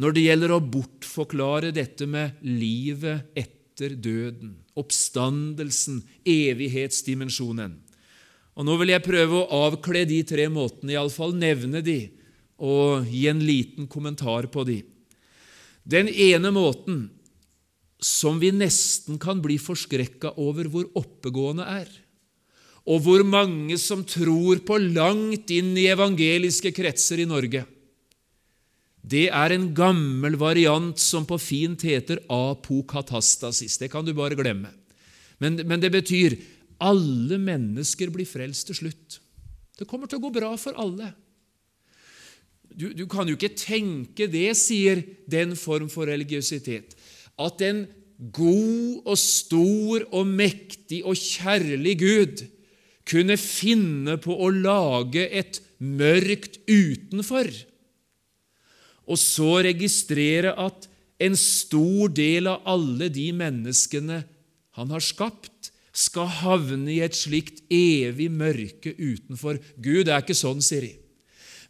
når 0.00 0.14
det 0.16 0.24
gjelder 0.24 0.54
å 0.54 0.62
bortforklare 0.64 1.72
dette 1.76 2.06
med 2.08 2.40
livet 2.46 3.32
etter 3.36 3.96
døden, 4.00 4.54
oppstandelsen, 4.78 6.02
evighetsdimensjonen. 6.28 7.76
Og 8.58 8.66
Nå 8.66 8.76
vil 8.80 8.92
jeg 8.92 9.06
prøve 9.06 9.40
å 9.40 9.62
avkle 9.68 10.04
de 10.08 10.20
tre 10.26 10.48
måtene, 10.52 10.94
iallfall 10.96 11.32
nevne 11.38 11.82
de, 11.84 12.00
og 12.60 13.08
gi 13.08 13.24
en 13.30 13.40
liten 13.40 13.88
kommentar 13.88 14.50
på 14.52 14.66
de. 14.68 14.82
Den 15.88 16.10
ene 16.12 16.52
måten 16.52 17.06
som 18.00 18.38
vi 18.40 18.50
nesten 18.52 19.18
kan 19.20 19.40
bli 19.44 19.56
forskrekka 19.60 20.34
over 20.40 20.68
hvor 20.72 20.88
oppegående 20.98 21.66
er, 21.68 21.88
og 22.88 23.04
hvor 23.04 23.22
mange 23.28 23.76
som 23.80 24.02
tror 24.08 24.62
på 24.66 24.78
langt 24.80 25.52
inn 25.52 25.74
i 25.78 25.88
evangeliske 25.92 26.72
kretser 26.76 27.20
i 27.22 27.28
Norge, 27.28 27.64
det 29.00 29.28
er 29.32 29.54
en 29.54 29.70
gammel 29.74 30.36
variant 30.40 30.98
som 31.00 31.24
på 31.28 31.38
fint 31.40 31.82
heter 31.86 32.20
apokatastasis. 32.28 33.78
Det 33.80 33.88
kan 33.92 34.04
du 34.04 34.12
bare 34.16 34.36
glemme. 34.38 34.72
Men, 35.40 35.56
men 35.64 35.80
det 35.80 35.92
betyr 35.94 36.36
alle 36.84 37.38
mennesker 37.40 38.12
blir 38.12 38.28
frelst 38.28 38.68
til 38.68 38.78
slutt. 38.82 39.18
Det 39.80 39.88
kommer 39.88 40.08
til 40.08 40.20
å 40.20 40.26
gå 40.26 40.32
bra 40.34 40.52
for 40.60 40.76
alle. 40.80 41.14
Du, 42.70 42.90
du, 42.94 43.06
kan 43.10 43.28
jo 43.28 43.34
ikke 43.34 43.56
tenke 43.56 44.28
det, 44.30 44.52
sier 44.58 45.00
den 45.30 45.56
form 45.58 45.88
for 45.90 46.08
religiøsitet, 46.08 46.94
at 47.40 47.64
en 47.66 47.86
god 48.36 49.08
og 49.08 49.16
stor 49.18 50.04
og 50.12 50.28
mektig 50.28 51.00
og 51.08 51.16
kjærlig 51.16 51.96
Gud 52.00 52.44
kunne 53.08 53.36
finne 53.40 54.18
på 54.22 54.36
å 54.36 54.52
lage 54.52 55.24
et 55.24 55.58
mørkt 55.80 56.60
utenfor, 56.68 57.48
og 59.08 59.18
så 59.20 59.60
registrere 59.66 60.54
at 60.58 60.88
en 61.20 61.36
stor 61.36 62.12
del 62.16 62.48
av 62.48 62.64
alle 62.68 63.10
de 63.12 63.28
menneskene 63.36 64.22
han 64.78 64.94
har 64.94 65.04
skapt, 65.04 65.70
skal 65.90 66.28
havne 66.40 66.88
i 66.94 67.00
et 67.02 67.16
slikt 67.18 67.64
evig 67.74 68.30
mørke 68.32 68.94
utenfor. 68.94 69.58
Gud 69.82 70.08
er 70.08 70.22
ikke 70.22 70.38
sånn, 70.38 70.62
sier 70.64 70.86
de. 70.86 70.92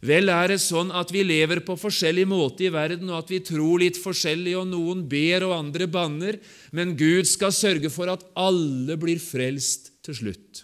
Vel 0.01 0.31
er 0.33 0.49
det 0.49 0.61
sånn 0.63 0.89
at 0.97 1.11
vi 1.13 1.21
lever 1.25 1.61
på 1.65 1.75
forskjellig 1.77 2.25
måte 2.29 2.65
i 2.65 2.71
verden, 2.73 3.09
og 3.11 3.21
at 3.21 3.33
vi 3.33 3.41
tror 3.45 3.81
litt 3.83 3.99
forskjellig, 4.01 4.55
og 4.57 4.69
noen 4.71 5.03
ber 5.09 5.45
og 5.45 5.57
andre 5.59 5.85
banner, 5.89 6.39
men 6.73 6.95
Gud 6.97 7.29
skal 7.29 7.53
sørge 7.53 7.91
for 7.93 8.09
at 8.13 8.25
alle 8.33 8.97
blir 9.01 9.21
frelst 9.21 9.91
til 10.05 10.17
slutt. 10.17 10.63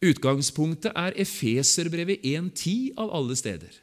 Utgangspunktet 0.00 0.96
er 0.96 1.16
Efeserbrevet 1.20 2.24
1.10 2.24 2.96
av 3.00 3.12
alle 3.12 3.36
steder, 3.36 3.74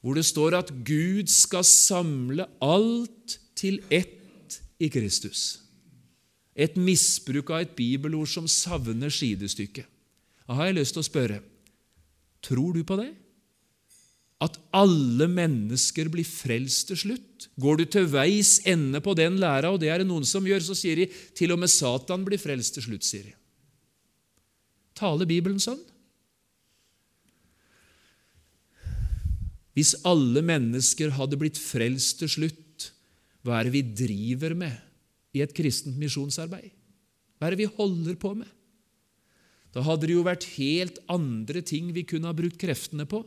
hvor 0.00 0.14
det 0.14 0.26
står 0.28 0.54
at 0.54 0.70
Gud 0.86 1.26
skal 1.32 1.66
samle 1.66 2.46
alt 2.62 3.38
til 3.58 3.80
ett 3.90 4.60
i 4.78 4.88
Kristus. 4.92 5.58
Et 6.54 6.76
misbruk 6.78 7.50
av 7.50 7.64
et 7.64 7.74
bibelord 7.76 8.30
som 8.30 8.46
savner 8.48 9.10
sidestykket. 9.12 9.84
Da 10.46 10.54
har 10.54 10.70
jeg 10.70 10.78
lyst 10.78 10.94
til 10.96 11.02
å 11.02 11.10
spørre 11.10 11.42
tror 12.46 12.76
du 12.76 12.84
på 12.86 12.94
det? 13.00 13.10
At 14.44 14.58
alle 14.76 15.26
mennesker 15.32 16.10
blir 16.12 16.28
frelst 16.28 16.92
til 16.92 17.00
slutt? 17.00 17.48
Går 17.58 17.80
du 17.80 17.84
til 17.90 18.06
veis 18.12 18.60
ende 18.68 19.00
på 19.02 19.16
den 19.18 19.40
læra, 19.42 19.72
og 19.72 19.80
det 19.82 19.90
er 19.90 20.04
det 20.04 20.08
noen 20.08 20.28
som 20.28 20.46
gjør, 20.46 20.62
så 20.62 20.76
sier 20.76 21.00
de 21.00 21.08
til 21.34 21.54
og 21.54 21.58
med 21.62 21.72
Satan 21.72 22.22
blir 22.26 22.38
frelst 22.38 22.76
til 22.76 22.86
slutt, 22.86 23.06
sier 23.08 23.32
de. 23.32 23.34
Taler 24.96 25.28
Bibelen 25.28 25.60
sånn? 25.62 25.82
Hvis 29.76 29.92
alle 30.08 30.40
mennesker 30.40 31.12
hadde 31.18 31.36
blitt 31.36 31.58
frelst 31.60 32.22
til 32.22 32.32
slutt, 32.32 32.88
hva 33.44 33.58
er 33.58 33.68
det 33.68 33.74
vi 33.76 33.82
driver 34.06 34.56
med 34.56 34.72
i 35.36 35.42
et 35.44 35.52
kristent 35.54 35.98
misjonsarbeid? 36.00 36.72
Hva 37.36 37.48
er 37.48 37.54
det 37.54 37.66
vi 37.66 37.74
holder 37.76 38.16
på 38.16 38.32
med? 38.38 38.48
Da 39.76 39.84
hadde 39.84 40.08
det 40.08 40.14
jo 40.16 40.24
vært 40.24 40.48
helt 40.56 40.96
andre 41.12 41.60
ting 41.60 41.90
vi 41.92 42.06
kunne 42.08 42.30
ha 42.30 42.36
brukt 42.36 42.56
kreftene 42.56 43.04
på, 43.04 43.20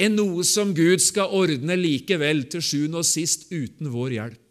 enn 0.00 0.16
noe 0.16 0.44
som 0.48 0.72
Gud 0.76 1.02
skal 1.04 1.32
ordne 1.36 1.76
likevel 1.76 2.46
til 2.52 2.64
sjuende 2.64 3.02
og 3.02 3.08
sist 3.08 3.50
uten 3.52 3.92
vår 3.92 4.16
hjelp. 4.16 4.45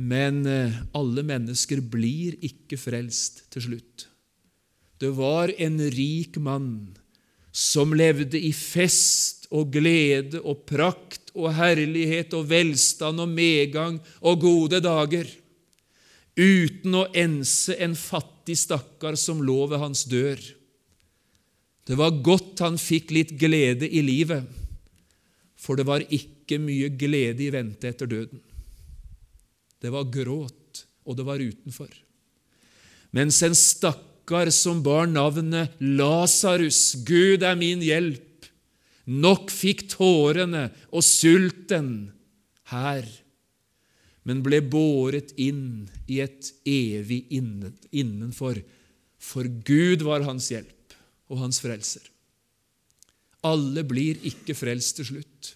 Men 0.00 0.46
eh, 0.48 0.80
alle 0.96 1.24
mennesker 1.26 1.82
blir 1.92 2.38
ikke 2.46 2.78
frelst 2.80 3.44
til 3.52 3.66
slutt. 3.66 4.06
Det 5.00 5.10
var 5.16 5.52
en 5.60 5.76
rik 5.92 6.38
mann 6.40 6.96
som 7.52 7.92
levde 7.96 8.38
i 8.38 8.52
fest 8.54 9.48
og 9.50 9.72
glede 9.74 10.40
og 10.40 10.64
prakt 10.68 11.32
og 11.34 11.52
herlighet 11.56 12.34
og 12.38 12.48
velstand 12.50 13.22
og 13.22 13.30
medgang 13.32 13.98
og 14.20 14.42
gode 14.44 14.80
dager 14.84 15.28
uten 16.40 16.94
å 16.94 17.06
ense 17.16 17.74
en 17.82 17.96
fattig 17.98 18.56
stakkar 18.60 19.18
som 19.18 19.42
lå 19.44 19.64
ved 19.72 19.82
hans 19.82 20.04
dør. 20.08 20.38
Det 21.84 21.96
var 21.98 22.20
godt 22.22 22.62
han 22.62 22.78
fikk 22.80 23.10
litt 23.16 23.34
glede 23.40 23.88
i 23.88 24.02
livet, 24.04 24.44
for 25.58 25.76
det 25.76 25.88
var 25.88 26.06
ikke 26.06 26.60
mye 26.62 26.92
glede 26.94 27.44
i 27.44 27.50
vente 27.52 27.90
etter 27.90 28.08
døden. 28.08 28.40
Det 29.80 29.92
var 29.92 30.10
gråt, 30.12 30.84
og 31.08 31.16
det 31.18 31.26
var 31.26 31.42
utenfor. 31.42 31.90
Mens 33.16 33.40
en 33.42 33.56
stakkar 33.58 34.52
som 34.54 34.82
bar 34.84 35.08
navnet 35.10 35.80
Lasarus, 35.80 37.00
Gud 37.06 37.42
er 37.42 37.56
min 37.58 37.82
hjelp, 37.82 38.46
nok 39.10 39.50
fikk 39.50 39.88
tårene 39.90 40.68
og 40.92 41.02
sulten 41.02 42.12
her 42.70 43.08
men 44.28 44.42
ble 44.44 44.60
båret 44.62 45.32
inn 45.40 45.88
i 46.10 46.20
et 46.22 46.50
evig 46.68 47.24
innenfor, 47.32 48.60
for 49.20 49.48
Gud 49.66 50.04
var 50.06 50.24
hans 50.26 50.50
hjelp 50.52 50.94
og 51.30 51.40
hans 51.44 51.60
frelser. 51.62 52.04
Alle 53.46 53.84
blir 53.88 54.20
ikke 54.28 54.56
frelst 54.56 54.98
til 54.98 55.08
slutt. 55.08 55.54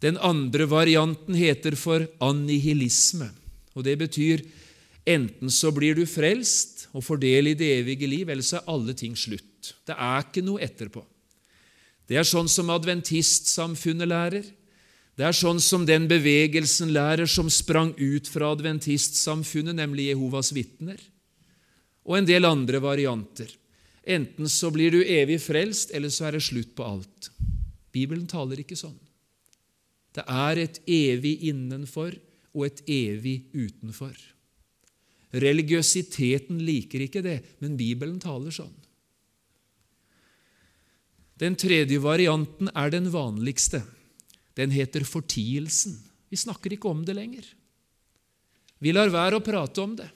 Den 0.00 0.16
andre 0.16 0.64
varianten 0.64 1.36
heter 1.36 1.76
for 1.76 2.06
annihilisme, 2.24 3.28
og 3.76 3.84
det 3.84 3.98
betyr 4.00 4.42
enten 5.08 5.52
så 5.52 5.72
blir 5.74 5.98
du 5.98 6.06
frelst 6.08 6.86
og 6.96 7.04
får 7.04 7.20
del 7.22 7.52
i 7.52 7.56
det 7.58 7.68
evige 7.82 8.08
liv, 8.08 8.28
eller 8.28 8.44
så 8.44 8.58
er 8.58 8.70
alle 8.72 8.94
ting 8.96 9.16
slutt. 9.18 9.74
Det 9.86 9.94
er 9.94 10.24
ikke 10.24 10.44
noe 10.44 10.62
etterpå. 10.64 11.04
Det 12.08 12.18
er 12.18 12.26
sånn 12.26 12.48
som 12.50 12.72
adventistsamfunnet 12.74 14.08
lærer. 14.08 14.46
Det 15.14 15.26
er 15.28 15.36
sånn 15.36 15.60
som 15.62 15.84
den 15.86 16.08
bevegelsen 16.10 16.94
lærer 16.96 17.28
som 17.28 17.50
sprang 17.52 17.92
ut 17.98 18.26
fra 18.30 18.54
adventistsamfunnet, 18.56 19.76
nemlig 19.76 20.08
Jehovas 20.08 20.50
vitner, 20.56 20.98
og 22.08 22.16
en 22.16 22.26
del 22.26 22.48
andre 22.48 22.80
varianter. 22.82 23.52
Enten 24.02 24.48
så 24.48 24.72
blir 24.72 24.96
du 24.96 25.04
evig 25.04 25.38
frelst, 25.44 25.92
eller 25.94 26.10
så 26.10 26.30
er 26.30 26.38
det 26.38 26.46
slutt 26.48 26.72
på 26.74 26.86
alt. 26.88 27.30
Bibelen 27.92 28.26
taler 28.30 28.62
ikke 28.62 28.78
sånn. 28.80 28.96
Det 30.16 30.24
er 30.26 30.58
et 30.58 30.80
evig 30.90 31.36
innenfor 31.50 32.16
og 32.56 32.66
et 32.66 32.82
evig 32.90 33.36
utenfor. 33.54 34.14
Religiøsiteten 35.30 36.58
liker 36.66 37.04
ikke 37.06 37.22
det, 37.22 37.38
men 37.62 37.78
Bibelen 37.78 38.18
taler 38.22 38.54
sånn. 38.54 38.74
Den 41.40 41.54
tredje 41.56 42.00
varianten 42.02 42.68
er 42.76 42.90
den 42.92 43.06
vanligste. 43.12 43.80
Den 44.58 44.74
heter 44.74 45.06
fortielsen. 45.08 45.94
Vi 46.28 46.36
snakker 46.36 46.74
ikke 46.74 46.90
om 46.90 47.04
det 47.06 47.14
lenger. 47.16 47.46
Vi 48.80 48.92
lar 48.92 49.12
være 49.12 49.38
å 49.38 49.44
prate 49.44 49.80
om 49.82 49.94
det. 49.96 50.08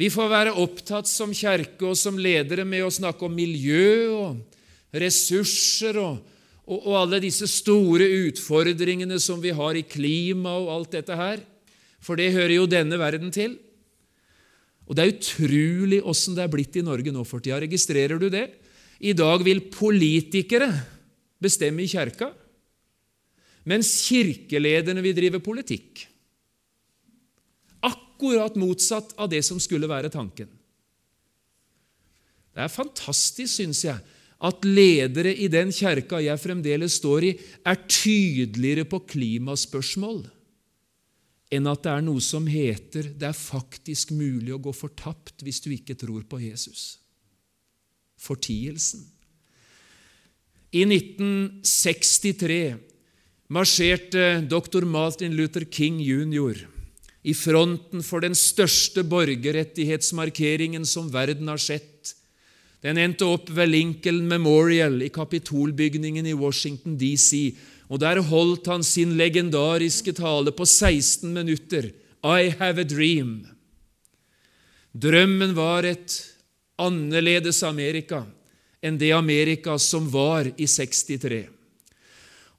Vi 0.00 0.08
får 0.10 0.30
være 0.32 0.56
opptatt 0.62 1.08
som 1.10 1.34
kjerke 1.36 1.90
og 1.90 1.98
som 1.98 2.18
ledere 2.18 2.64
med 2.64 2.86
å 2.86 2.92
snakke 2.94 3.26
om 3.26 3.34
miljø 3.36 3.90
og 4.16 4.96
ressurser 4.96 5.98
og, 6.00 6.22
og, 6.70 6.78
og 6.86 6.94
alle 7.02 7.18
disse 7.22 7.48
store 7.50 8.06
utfordringene 8.28 9.18
som 9.22 9.42
vi 9.42 9.52
har 9.56 9.78
i 9.78 9.86
klima 9.86 10.54
og 10.60 10.70
alt 10.76 10.94
dette 11.00 11.16
her, 11.18 11.42
for 12.00 12.16
det 12.16 12.30
hører 12.32 12.54
jo 12.60 12.70
denne 12.70 12.96
verden 13.00 13.32
til. 13.34 13.58
Og 14.86 14.96
Det 14.96 15.02
er 15.04 15.12
utrolig 15.14 16.00
åssen 16.02 16.34
det 16.34 16.46
er 16.46 16.50
blitt 16.50 16.78
i 16.80 16.82
Norge 16.86 17.12
nå 17.14 17.22
for 17.26 17.42
tida. 17.42 17.60
Registrerer 17.62 18.18
du 18.18 18.26
det? 18.32 18.48
I 19.00 19.12
dag 19.14 19.42
vil 19.46 19.62
politikere 19.72 20.70
bestemme 21.40 21.84
i 21.84 21.90
kjerka, 21.90 22.30
mens 23.70 23.92
kirkelederne 24.08 25.02
vil 25.04 25.14
drive 25.16 25.40
politikk. 25.44 26.06
Akkurat 27.86 28.58
motsatt 28.60 29.14
av 29.16 29.30
det 29.32 29.44
som 29.46 29.60
skulle 29.62 29.88
være 29.88 30.10
tanken. 30.12 30.50
Det 32.50 32.64
er 32.66 32.72
fantastisk, 32.72 33.52
syns 33.54 33.84
jeg, 33.86 34.02
at 34.40 34.64
ledere 34.64 35.34
i 35.36 35.48
den 35.52 35.72
kjerka 35.74 36.20
jeg 36.24 36.40
fremdeles 36.40 36.96
står 37.00 37.26
i, 37.28 37.32
er 37.66 37.82
tydeligere 37.88 38.86
på 38.88 39.02
klimaspørsmål 39.12 40.22
enn 41.50 41.66
at 41.66 41.82
det 41.82 41.92
er 41.92 42.04
noe 42.06 42.22
som 42.22 42.46
heter 42.46 43.10
det 43.18 43.26
er 43.30 43.36
faktisk 43.36 44.12
mulig 44.14 44.54
å 44.54 44.62
gå 44.62 44.72
fortapt 44.74 45.42
hvis 45.42 45.58
du 45.64 45.72
ikke 45.74 45.98
tror 45.98 46.22
på 46.30 46.38
Jesus. 46.44 47.00
Fortielsen. 48.20 49.02
I 50.70 50.84
1963 50.86 52.60
marsjerte 53.50 54.26
dr. 54.46 54.86
Martin 54.86 55.34
Luther 55.34 55.66
King 55.66 55.98
jr. 55.98 56.62
i 57.26 57.34
fronten 57.34 58.04
for 58.06 58.22
den 58.22 58.36
største 58.38 59.02
borgerrettighetsmarkeringen 59.02 60.86
som 60.86 61.10
verden 61.10 61.50
har 61.50 61.58
sett. 61.58 62.14
Den 62.80 62.96
endte 62.96 63.28
opp 63.28 63.50
ved 63.52 63.68
Lincoln 63.68 64.22
Memorial 64.28 65.02
i 65.04 65.10
Kapitolbygningen 65.12 66.26
i 66.26 66.36
Washington 66.36 66.96
DC, 67.00 67.52
og 67.90 68.00
Der 68.00 68.20
holdt 68.22 68.66
han 68.70 68.82
sin 68.86 69.16
legendariske 69.18 70.12
tale 70.12 70.52
på 70.52 70.64
16 70.64 71.32
minutter. 71.34 71.90
I 72.22 72.50
have 72.58 72.80
a 72.80 72.84
dream. 72.84 73.46
Drømmen 74.92 75.54
var 75.54 75.84
et 75.84 76.16
annerledes 76.78 77.62
Amerika 77.62 78.24
enn 78.80 78.98
det 78.98 79.12
Amerika 79.12 79.76
som 79.78 80.06
var 80.08 80.48
i 80.56 80.66
63. 80.66 81.44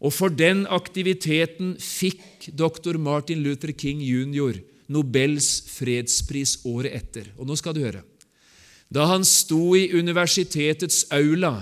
Og 0.01 0.13
for 0.13 0.33
den 0.33 0.65
aktiviteten 0.69 1.75
fikk 1.77 2.49
dr. 2.57 2.97
Martin 2.97 3.41
Luther 3.45 3.73
King 3.73 4.01
jr. 4.01 4.57
Nobels 4.91 5.61
fredspris 5.69 6.59
året 6.65 6.93
etter. 6.97 7.29
Og 7.37 7.47
nå 7.47 7.57
skal 7.57 7.77
du 7.77 7.83
høre. 7.85 8.01
Da 8.91 9.07
han 9.07 9.23
sto 9.27 9.71
i 9.77 9.87
universitetets 9.95 11.05
aula 11.15 11.55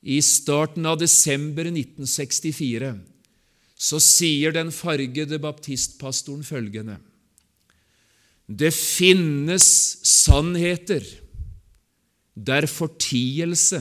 i 0.00 0.16
starten 0.24 0.86
av 0.88 0.96
desember 1.00 1.68
1964 1.68 2.94
så 3.80 4.00
sier 4.00 4.52
den 4.56 4.72
fargede 4.72 5.38
baptistpastoren 5.40 6.44
følgende 6.44 6.96
Det 8.48 8.72
finnes 8.76 9.66
sannheter 10.08 11.04
der 12.34 12.64
fortielse 12.70 13.80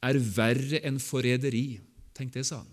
er 0.00 0.18
verre 0.18 0.80
enn 0.86 0.98
forræderi. 1.02 1.78
Tenk 2.16 2.32
det, 2.34 2.46
sa 2.48 2.62
han. 2.62 2.70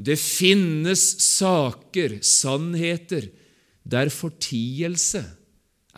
Det 0.00 0.16
finnes 0.20 1.02
saker, 1.24 2.20
sannheter, 2.24 3.26
der 3.84 4.12
fortielse 4.12 5.24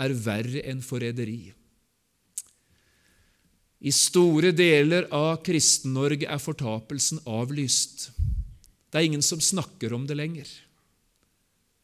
er 0.03 0.15
verre 0.25 0.63
enn 0.69 0.83
forræderi. 0.85 1.53
I 3.83 3.91
store 3.91 4.53
deler 4.55 5.09
av 5.11 5.41
Kristen-Norge 5.47 6.29
er 6.31 6.43
fortapelsen 6.43 7.19
avlyst. 7.27 8.11
Det 8.93 9.01
er 9.01 9.09
ingen 9.09 9.25
som 9.27 9.43
snakker 9.43 9.95
om 9.97 10.05
det 10.07 10.19
lenger. 10.21 10.47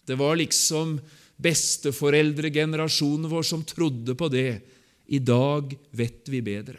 Det 0.06 0.16
var 0.18 0.38
liksom 0.38 0.98
besteforeldregenerasjonen 1.42 3.30
vår 3.30 3.46
som 3.50 3.64
trodde 3.66 4.14
på 4.18 4.28
det. 4.30 4.60
I 5.10 5.18
dag 5.18 5.74
vet 5.90 6.30
vi 6.30 6.42
bedre. 6.44 6.78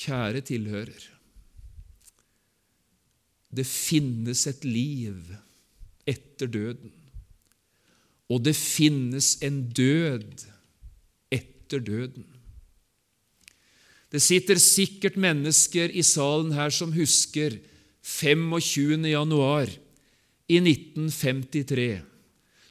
Kjære 0.00 0.40
tilhører. 0.48 1.02
Det 3.50 3.66
finnes 3.66 4.46
et 4.46 4.64
liv 4.64 5.18
etter 6.08 6.48
døden, 6.48 6.92
og 8.30 8.44
det 8.46 8.54
finnes 8.54 9.34
en 9.42 9.64
død 9.74 10.46
etter 11.34 11.82
døden. 11.82 12.26
Det 14.10 14.22
sitter 14.22 14.58
sikkert 14.58 15.18
mennesker 15.20 15.90
i 15.90 16.02
salen 16.06 16.54
her 16.54 16.72
som 16.74 16.94
husker 16.94 17.58
25. 18.06 19.06
januar 19.10 19.70
i 20.50 20.58
1953, 20.58 22.00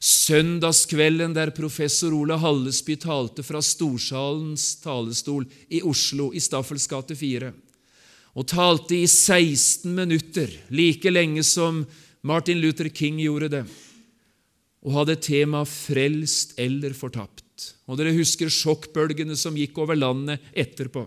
søndagskvelden 0.00 1.32
der 1.36 1.52
professor 1.56 2.12
Ola 2.16 2.36
Hallesby 2.40 2.96
talte 3.00 3.44
fra 3.44 3.62
Storsalens 3.64 4.74
talestol 4.82 5.46
i 5.72 5.80
Oslo, 5.84 6.28
i 6.32 6.40
Staffels 6.40 6.88
gate 6.88 7.16
4, 7.16 7.52
og 8.36 8.48
talte 8.48 8.98
i 8.98 9.06
16 9.08 9.92
minutter, 9.96 10.52
like 10.68 11.12
lenge 11.12 11.44
som 11.44 11.86
Martin 12.20 12.60
Luther 12.60 12.90
King 12.92 13.20
gjorde 13.22 13.48
det, 13.54 13.64
og 14.80 14.96
hadde 14.96 15.20
tema 15.20 15.64
'Frelst 15.64 16.54
eller 16.58 16.90
fortapt'. 16.96 17.74
Og 17.88 17.98
Dere 17.98 18.16
husker 18.16 18.48
sjokkbølgene 18.48 19.36
som 19.36 19.56
gikk 19.56 19.78
over 19.78 19.94
landet 19.94 20.40
etterpå. 20.56 21.06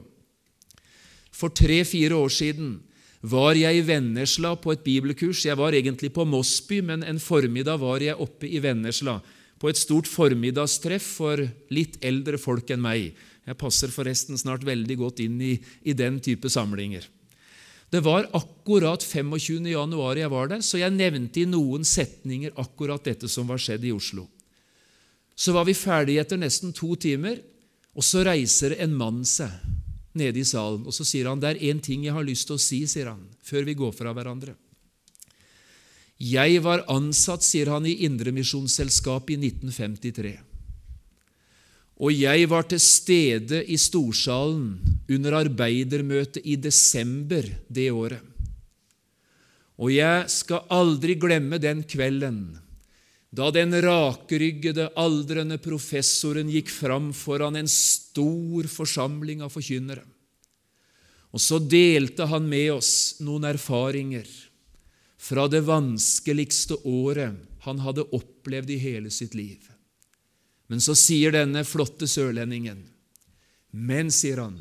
For 1.34 1.50
tre-fire 1.50 2.14
år 2.14 2.30
siden 2.30 2.82
var 3.24 3.56
jeg 3.56 3.80
i 3.80 3.86
Vennesla 3.88 4.54
på 4.60 4.74
et 4.76 4.84
bibelkurs. 4.84 5.46
Jeg 5.46 5.58
var 5.58 5.74
egentlig 5.74 6.12
på 6.14 6.26
Mossby, 6.28 6.82
men 6.84 7.04
en 7.04 7.20
formiddag 7.20 7.80
var 7.80 8.04
jeg 8.04 8.20
oppe 8.20 8.46
i 8.48 8.60
Vennesla 8.62 9.22
på 9.58 9.70
et 9.72 9.80
stort 9.80 10.10
formiddagstreff 10.12 11.06
for 11.18 11.40
litt 11.72 11.98
eldre 12.04 12.38
folk 12.38 12.70
enn 12.70 12.84
meg. 12.84 13.14
Jeg 13.48 13.60
passer 13.60 13.92
forresten 13.92 14.38
snart 14.38 14.66
veldig 14.68 14.98
godt 15.00 15.24
inn 15.24 15.40
i, 15.42 15.54
i 15.88 15.96
den 15.96 16.20
type 16.24 16.52
samlinger. 16.52 17.08
Det 17.94 18.00
var 18.02 18.26
akkurat 18.34 19.04
25. 19.04 19.68
januar 19.70 20.18
jeg 20.18 20.30
var 20.34 20.48
der, 20.50 20.64
så 20.66 20.80
jeg 20.82 20.96
nevnte 20.96 21.44
i 21.44 21.46
noen 21.46 21.84
setninger 21.86 22.56
akkurat 22.58 23.04
dette 23.06 23.30
som 23.30 23.46
var 23.46 23.62
skjedd 23.62 23.86
i 23.86 23.92
Oslo. 23.94 24.26
Så 25.38 25.54
var 25.54 25.68
vi 25.68 25.76
ferdige 25.78 26.24
etter 26.24 26.40
nesten 26.42 26.74
to 26.74 26.96
timer, 26.98 27.38
og 27.94 28.02
så 28.02 28.24
reiser 28.26 28.74
en 28.82 28.96
mann 28.98 29.22
seg 29.30 29.54
nede 30.18 30.42
i 30.42 30.46
salen. 30.46 30.88
Og 30.90 30.96
så 30.98 31.06
sier 31.06 31.30
han 31.30 31.42
det 31.42 31.52
er 31.52 31.62
én 31.70 31.84
ting 31.86 32.08
jeg 32.08 32.18
har 32.18 32.26
lyst 32.26 32.50
til 32.50 32.58
å 32.58 32.64
si, 32.66 32.82
sier 32.90 33.12
han, 33.12 33.22
før 33.46 33.70
vi 33.70 33.78
går 33.78 33.94
fra 33.94 34.16
hverandre. 34.18 34.56
Jeg 36.18 36.64
var 36.66 36.88
ansatt, 36.90 37.46
sier 37.46 37.70
han, 37.76 37.86
i 37.86 38.08
Indremisjonsselskapet 38.08 39.36
i 39.36 39.52
1953. 39.54 40.34
Og 42.02 42.10
jeg 42.10 42.50
var 42.50 42.66
til 42.66 42.82
stede 42.82 43.62
i 43.70 43.78
Storsalen 43.78 44.93
under 45.12 45.40
arbeidermøtet 45.42 46.46
i 46.46 46.56
desember 46.56 47.48
det 47.68 47.90
året. 47.92 48.22
Og 49.82 49.90
jeg 49.92 50.30
skal 50.30 50.68
aldri 50.72 51.18
glemme 51.20 51.58
den 51.60 51.82
kvelden 51.90 52.44
da 53.34 53.48
den 53.50 53.74
rakryggede, 53.82 54.92
aldrende 54.94 55.58
professoren 55.58 56.52
gikk 56.54 56.70
fram 56.70 57.10
foran 57.18 57.58
en 57.58 57.70
stor 57.72 58.68
forsamling 58.70 59.42
av 59.42 59.50
forkynnere. 59.56 60.04
Og 61.34 61.42
så 61.42 61.58
delte 61.58 62.28
han 62.30 62.46
med 62.46 62.76
oss 62.76 62.94
noen 63.26 63.48
erfaringer 63.50 64.30
fra 65.18 65.48
det 65.50 65.64
vanskeligste 65.66 66.78
året 66.86 67.40
han 67.66 67.82
hadde 67.82 68.06
opplevd 68.14 68.70
i 68.76 68.78
hele 68.78 69.10
sitt 69.10 69.34
liv. 69.34 69.66
Men 70.70 70.84
så 70.84 70.94
sier 70.94 71.34
denne 71.34 71.64
flotte 71.66 72.06
sørlendingen, 72.06 72.84
men, 73.74 74.14
sier 74.14 74.44
han, 74.44 74.60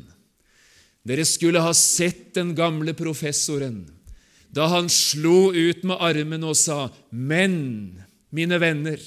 dere 1.03 1.25
skulle 1.27 1.61
ha 1.63 1.73
sett 1.75 2.31
den 2.37 2.53
gamle 2.55 2.95
professoren 2.97 3.83
da 4.53 4.67
han 4.69 4.89
slo 4.91 5.49
ut 5.49 5.81
med 5.81 5.97
armene 5.97 6.45
og 6.45 6.57
sa, 6.57 6.85
men 7.09 7.55
mine 8.29 8.59
venner, 8.61 8.99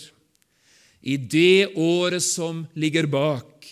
i 1.07 1.15
det 1.17 1.71
året 1.79 2.25
som 2.25 2.65
ligger 2.75 3.07
bak, 3.07 3.69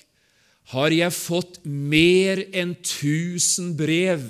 har 0.70 0.94
jeg 0.94 1.10
fått 1.16 1.58
mer 1.66 2.44
enn 2.54 2.76
tusen 2.78 3.72
brev. 3.74 4.22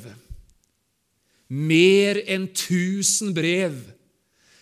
Mer 1.52 2.22
enn 2.24 2.48
tusen 2.56 3.34
brev 3.36 3.76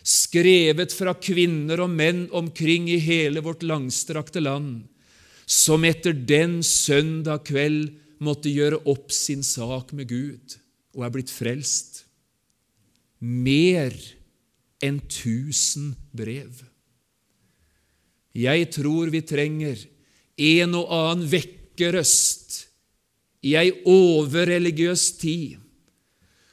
skrevet 0.03 0.91
fra 0.95 1.15
kvinner 1.15 1.85
og 1.85 1.93
menn 1.95 2.25
omkring 2.35 2.89
i 2.91 2.99
hele 3.03 3.43
vårt 3.45 3.63
langstrakte 3.63 4.43
land, 4.43 4.83
som 5.47 5.87
etter 5.87 6.13
den 6.13 6.61
søndag 6.67 7.47
kveld 7.47 7.93
måtte 8.23 8.53
gjøre 8.53 8.83
opp 8.91 9.13
sin 9.15 9.43
sak 9.47 9.93
med 9.97 10.11
Gud 10.11 10.57
og 10.97 11.07
er 11.07 11.15
blitt 11.15 11.33
frelst. 11.33 12.05
Mer 13.21 13.95
enn 14.83 14.99
tusen 15.11 15.93
brev. 16.15 16.63
Jeg 18.33 18.71
tror 18.75 19.13
vi 19.13 19.23
trenger 19.27 19.81
en 20.43 20.79
og 20.79 20.93
annen 20.97 21.27
vekkerøst 21.31 22.63
i 23.45 23.57
ei 23.59 23.69
overreligiøs 23.89 25.05
tid 25.21 25.59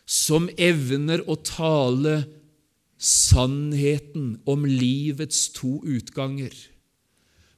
som 0.09 0.49
evner 0.57 1.21
å 1.29 1.37
tale 1.45 2.23
sannheten 2.99 4.39
om 4.49 4.65
livets 4.67 5.47
to 5.55 5.77
utganger, 5.87 6.51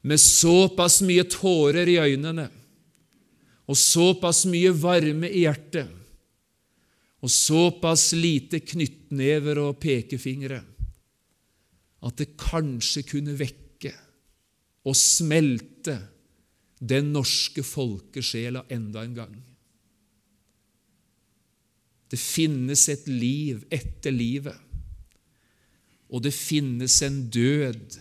med 0.05 0.19
såpass 0.21 0.99
mye 1.05 1.23
tårer 1.31 1.89
i 1.89 1.97
øynene 2.01 2.49
og 3.71 3.79
såpass 3.79 4.43
mye 4.51 4.73
varme 4.75 5.29
i 5.31 5.45
hjertet 5.45 5.97
og 7.21 7.31
såpass 7.31 8.11
lite 8.17 8.59
knyttnever 8.65 9.61
og 9.61 9.77
pekefingre 9.79 10.59
at 12.01 12.17
det 12.17 12.33
kanskje 12.39 13.05
kunne 13.07 13.37
vekke 13.37 13.93
og 14.89 14.97
smelte 14.97 15.99
den 16.81 17.11
norske 17.13 17.61
folkesjela 17.61 18.63
enda 18.73 19.03
en 19.05 19.17
gang. 19.19 19.35
Det 22.09 22.17
finnes 22.19 22.87
et 22.89 23.05
liv 23.07 23.61
etter 23.71 24.11
livet, 24.11 24.57
og 26.11 26.25
det 26.25 26.33
finnes 26.35 26.97
en 27.05 27.21
død 27.31 27.99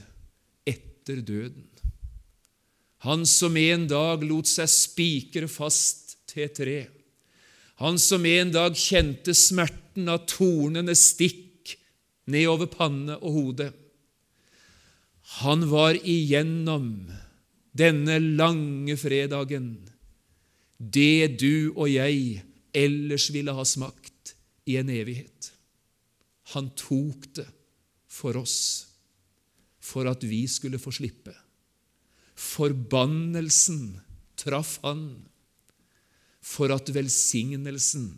etter 0.67 1.21
døden. 1.21 1.70
Han 3.07 3.25
som 3.27 3.57
en 3.57 3.87
dag 3.89 4.25
lot 4.29 4.49
seg 4.49 4.69
spikre 4.69 5.49
fast 5.49 6.19
til 6.31 6.51
tre, 6.55 6.81
han 7.81 7.97
som 7.97 8.27
en 8.29 8.51
dag 8.53 8.77
kjente 8.77 9.33
smerten 9.33 10.11
av 10.13 10.27
tornene 10.29 10.93
stikk 10.99 11.79
nedover 12.31 12.69
panne 12.69 13.17
og 13.17 13.37
hode, 13.39 13.71
han 15.41 15.65
var 15.71 15.97
igjennom 15.97 16.91
denne 17.73 18.19
lange 18.21 18.97
fredagen 19.01 19.73
det 20.77 21.39
du 21.41 21.71
og 21.71 21.87
jeg 21.89 22.43
ellers 22.77 23.29
ville 23.33 23.55
ha 23.55 23.65
smakt 23.65 24.35
i 24.69 24.77
en 24.81 24.91
evighet. 24.93 25.51
Han 26.55 26.71
tok 26.77 27.29
det 27.37 27.47
for 28.11 28.37
oss, 28.41 28.59
for 29.79 30.09
at 30.11 30.25
vi 30.27 30.43
skulle 30.51 30.81
få 30.83 30.93
slippe. 30.95 31.35
Forbannelsen 32.41 34.01
traff 34.41 34.79
han 34.85 35.05
for 36.41 36.73
at 36.73 36.89
velsignelsen 36.95 38.09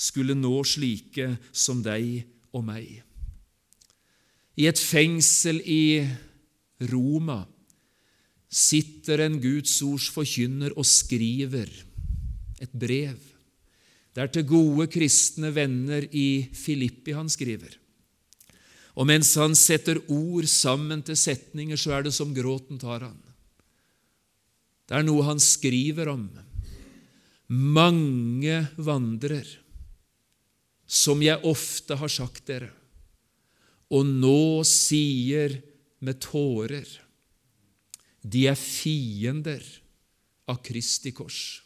skulle 0.00 0.34
nå 0.38 0.54
slike 0.64 1.34
som 1.52 1.82
deg 1.84 2.24
og 2.56 2.64
meg. 2.66 2.88
I 4.60 4.66
et 4.68 4.80
fengsel 4.80 5.60
i 5.68 6.00
Roma 6.90 7.42
sitter 8.50 9.26
en 9.26 9.36
Guds 9.40 9.76
ords 9.86 10.08
forkynner 10.10 10.74
og 10.74 10.88
skriver 10.88 11.68
et 12.60 12.72
brev. 12.72 13.20
Det 14.10 14.24
er 14.24 14.32
til 14.34 14.48
gode 14.48 14.88
kristne 14.90 15.52
venner 15.54 16.08
i 16.10 16.48
Filippi 16.56 17.14
han 17.14 17.30
skriver. 17.30 17.76
Og 18.98 19.06
mens 19.06 19.30
han 19.38 19.54
setter 19.54 20.00
ord 20.10 20.48
sammen 20.50 21.04
til 21.06 21.16
setninger, 21.16 21.78
så 21.78 21.94
er 21.94 22.08
det 22.08 22.14
som 22.16 22.34
gråten 22.34 22.80
tar 22.80 23.06
han. 23.06 23.20
Det 24.90 24.98
er 24.98 25.06
noe 25.06 25.22
han 25.22 25.38
skriver 25.38 26.10
om. 26.10 26.24
Mange 27.50 28.56
vandrer, 28.82 29.46
som 30.90 31.22
jeg 31.22 31.46
ofte 31.46 31.94
har 31.98 32.10
sagt 32.10 32.42
dere, 32.50 32.72
og 33.94 34.06
nå 34.06 34.66
sier 34.66 35.54
med 36.02 36.18
tårer 36.22 36.90
de 38.20 38.44
er 38.50 38.58
fiender 38.58 39.62
av 40.50 40.60
Kristi 40.64 41.12
kors. 41.16 41.60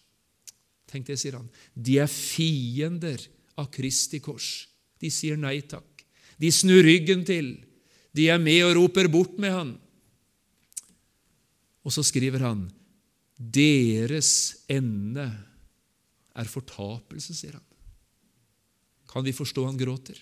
Tenk 0.91 1.09
det, 1.09 1.17
sier 1.19 1.39
han. 1.41 1.49
De 1.75 1.99
er 2.03 2.11
fiender 2.11 3.19
av 3.59 3.71
Kristi 3.75 4.21
kors. 4.23 4.69
De 5.03 5.11
sier 5.11 5.39
nei 5.41 5.59
takk. 5.67 6.05
De 6.39 6.51
snur 6.55 6.85
ryggen 6.87 7.25
til. 7.27 7.57
De 8.15 8.29
er 8.31 8.39
med 8.39 8.63
og 8.69 8.77
roper 8.79 9.11
bort 9.11 9.35
med 9.43 9.55
han. 9.55 9.73
Og 11.83 11.93
så 11.93 12.05
skriver 12.07 12.47
han 12.47 12.69
deres 13.39 14.65
ende 14.71 15.27
er 16.35 16.51
fortapelse, 16.51 17.35
sier 17.35 17.57
han. 17.59 17.67
Kan 19.11 19.27
vi 19.27 19.35
forstå 19.35 19.67
han 19.67 19.79
gråter? 19.79 20.19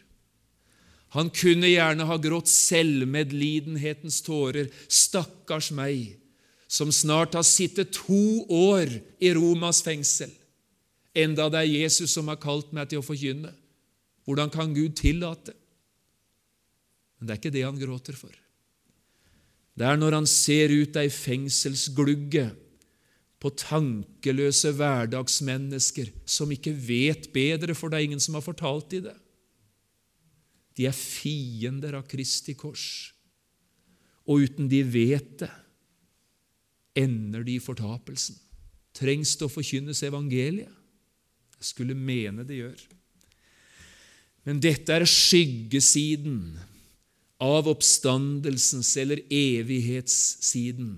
Han 1.12 1.28
kunne 1.32 1.68
gjerne 1.68 2.06
ha 2.08 2.16
grått 2.20 2.48
selvmedlidenhetens 2.48 4.22
tårer. 4.24 4.70
Stakkars 4.88 5.70
meg, 5.76 6.16
som 6.72 6.92
snart 6.92 7.36
har 7.36 7.44
sittet 7.44 7.92
to 7.98 8.44
år 8.48 8.88
i 9.20 9.32
Romas 9.36 9.82
fengsel, 9.84 10.32
enda 11.12 11.50
det 11.52 11.60
er 11.60 11.74
Jesus 11.84 12.14
som 12.16 12.30
har 12.32 12.40
kalt 12.40 12.72
meg 12.72 12.88
til 12.88 13.02
å 13.02 13.04
forkynne. 13.04 13.52
Hvordan 14.24 14.52
kan 14.52 14.72
Gud 14.72 14.96
tillate? 14.96 15.52
Men 17.18 17.28
det 17.28 17.34
er 17.34 17.42
ikke 17.42 17.54
det 17.54 17.66
han 17.66 17.80
gråter 17.80 18.16
for. 18.16 18.32
Det 19.76 19.88
er 19.88 20.00
når 20.00 20.16
han 20.20 20.28
ser 20.28 20.72
ut 20.72 20.96
ei 21.00 21.08
fengselsglugge 21.12 22.48
på 23.42 23.50
tankeløse 23.58 24.70
hverdagsmennesker 24.78 26.12
som 26.30 26.52
ikke 26.54 26.74
vet 26.76 27.26
bedre, 27.34 27.74
for 27.74 27.90
det 27.90 27.98
er 27.98 28.06
ingen 28.06 28.22
som 28.22 28.38
har 28.38 28.44
fortalt 28.44 28.92
dem 28.92 29.08
det. 29.08 29.16
De 30.78 30.86
er 30.88 30.96
fiender 30.96 31.98
av 31.98 32.06
Kristi 32.08 32.54
kors, 32.56 32.86
og 34.24 34.46
uten 34.46 34.70
de 34.70 34.80
vet 34.86 35.34
det, 35.42 35.50
ender 37.02 37.42
de 37.44 37.56
i 37.56 37.62
fortapelsen. 37.62 38.36
Trengs 38.96 39.34
det 39.40 39.46
å 39.48 39.52
forkynnes 39.52 40.02
evangeliet? 40.04 40.70
Jeg 41.56 41.68
skulle 41.70 41.96
mene 41.96 42.44
det 42.44 42.58
gjør. 42.58 42.80
Men 44.46 44.58
dette 44.62 44.92
er 44.92 45.06
skyggesiden 45.08 46.58
av 47.42 47.68
oppstandelsens 47.70 48.90
eller 49.00 49.22
evighetssiden. 49.32 50.92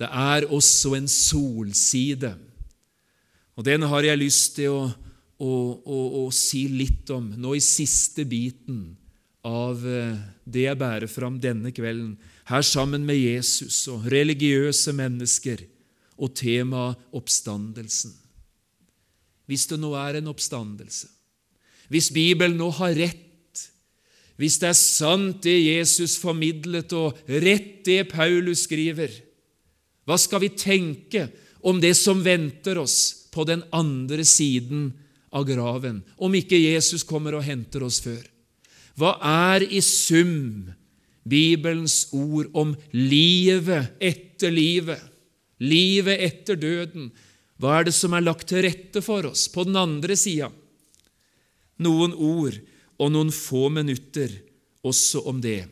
Det 0.00 0.08
er 0.08 0.48
også 0.48 0.94
en 0.96 1.08
solside. 1.10 2.32
Og 3.56 3.66
den 3.66 3.84
har 3.90 4.06
jeg 4.06 4.20
lyst 4.22 4.56
til 4.56 4.72
å, 4.72 4.86
å, 5.36 5.52
å, 5.84 5.98
å 6.22 6.24
si 6.32 6.64
litt 6.72 7.10
om 7.12 7.26
nå 7.36 7.52
i 7.58 7.60
siste 7.64 8.24
biten 8.28 8.86
av 9.44 9.84
eh, 9.84 10.16
det 10.44 10.66
jeg 10.66 10.80
bærer 10.80 11.08
fram 11.08 11.38
denne 11.40 11.72
kvelden, 11.72 12.14
her 12.50 12.64
sammen 12.66 13.04
med 13.06 13.20
Jesus 13.20 13.84
og 13.92 14.08
religiøse 14.10 14.92
mennesker 14.96 15.62
og 16.20 16.34
temaet 16.36 17.00
oppstandelsen. 17.16 18.12
Hvis 19.48 19.66
det 19.70 19.80
nå 19.82 19.94
er 19.98 20.20
en 20.20 20.30
oppstandelse, 20.30 21.08
hvis 21.90 22.10
Bibelen 22.14 22.58
nå 22.60 22.68
har 22.76 22.94
rett, 22.94 23.64
hvis 24.38 24.60
det 24.62 24.70
er 24.70 24.78
sant 24.78 25.40
det 25.44 25.56
Jesus 25.58 26.14
formidlet, 26.20 26.92
og 26.96 27.18
rett 27.28 27.82
det 27.84 28.04
Paulus 28.12 28.64
skriver, 28.68 29.10
hva 30.08 30.16
skal 30.18 30.42
vi 30.44 30.50
tenke 30.56 31.28
om 31.66 31.80
det 31.80 31.94
som 31.98 32.22
venter 32.24 32.78
oss 32.80 33.28
på 33.30 33.44
den 33.48 33.62
andre 33.74 34.24
siden 34.26 34.90
av 35.30 35.46
graven, 35.46 36.02
om 36.18 36.34
ikke 36.34 36.58
Jesus 36.58 37.04
kommer 37.06 37.36
og 37.38 37.46
henter 37.46 37.84
oss 37.86 38.00
før? 38.02 38.22
Hva 38.98 39.14
er 39.22 39.64
i 39.64 39.80
sum 39.84 40.72
Bibelens 41.30 42.08
ord 42.16 42.48
om 42.56 42.72
livet 42.96 44.00
etter 44.02 44.52
livet, 44.52 45.00
livet 45.62 46.24
etter 46.26 46.58
døden? 46.58 47.10
Hva 47.60 47.78
er 47.78 47.88
det 47.88 47.94
som 47.94 48.16
er 48.16 48.24
lagt 48.24 48.48
til 48.50 48.64
rette 48.64 49.02
for 49.04 49.28
oss 49.28 49.46
på 49.52 49.66
den 49.68 49.76
andre 49.76 50.16
sida? 50.16 50.48
Noen 51.80 52.16
ord 52.16 52.56
og 53.00 53.12
noen 53.12 53.32
få 53.32 53.68
minutter 53.72 54.32
også 54.84 55.22
om 55.28 55.40
det. 55.44 55.64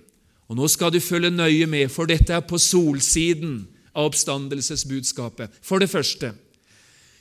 Og 0.49 0.57
Nå 0.57 0.69
skal 0.73 0.93
du 0.93 1.01
følge 1.05 1.33
nøye 1.33 1.67
med, 1.69 1.91
for 1.93 2.09
dette 2.09 2.33
er 2.33 2.45
på 2.45 2.61
solsiden 2.61 3.67
av 3.94 4.11
oppstandelsesbudskapet. 4.11 5.55
For 5.62 5.83
det 5.83 5.90
første 5.92 6.35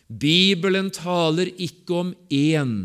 Bibelen 0.07 0.89
taler 0.95 1.51
ikke 1.59 2.01
om 2.01 2.15
én 2.31 2.75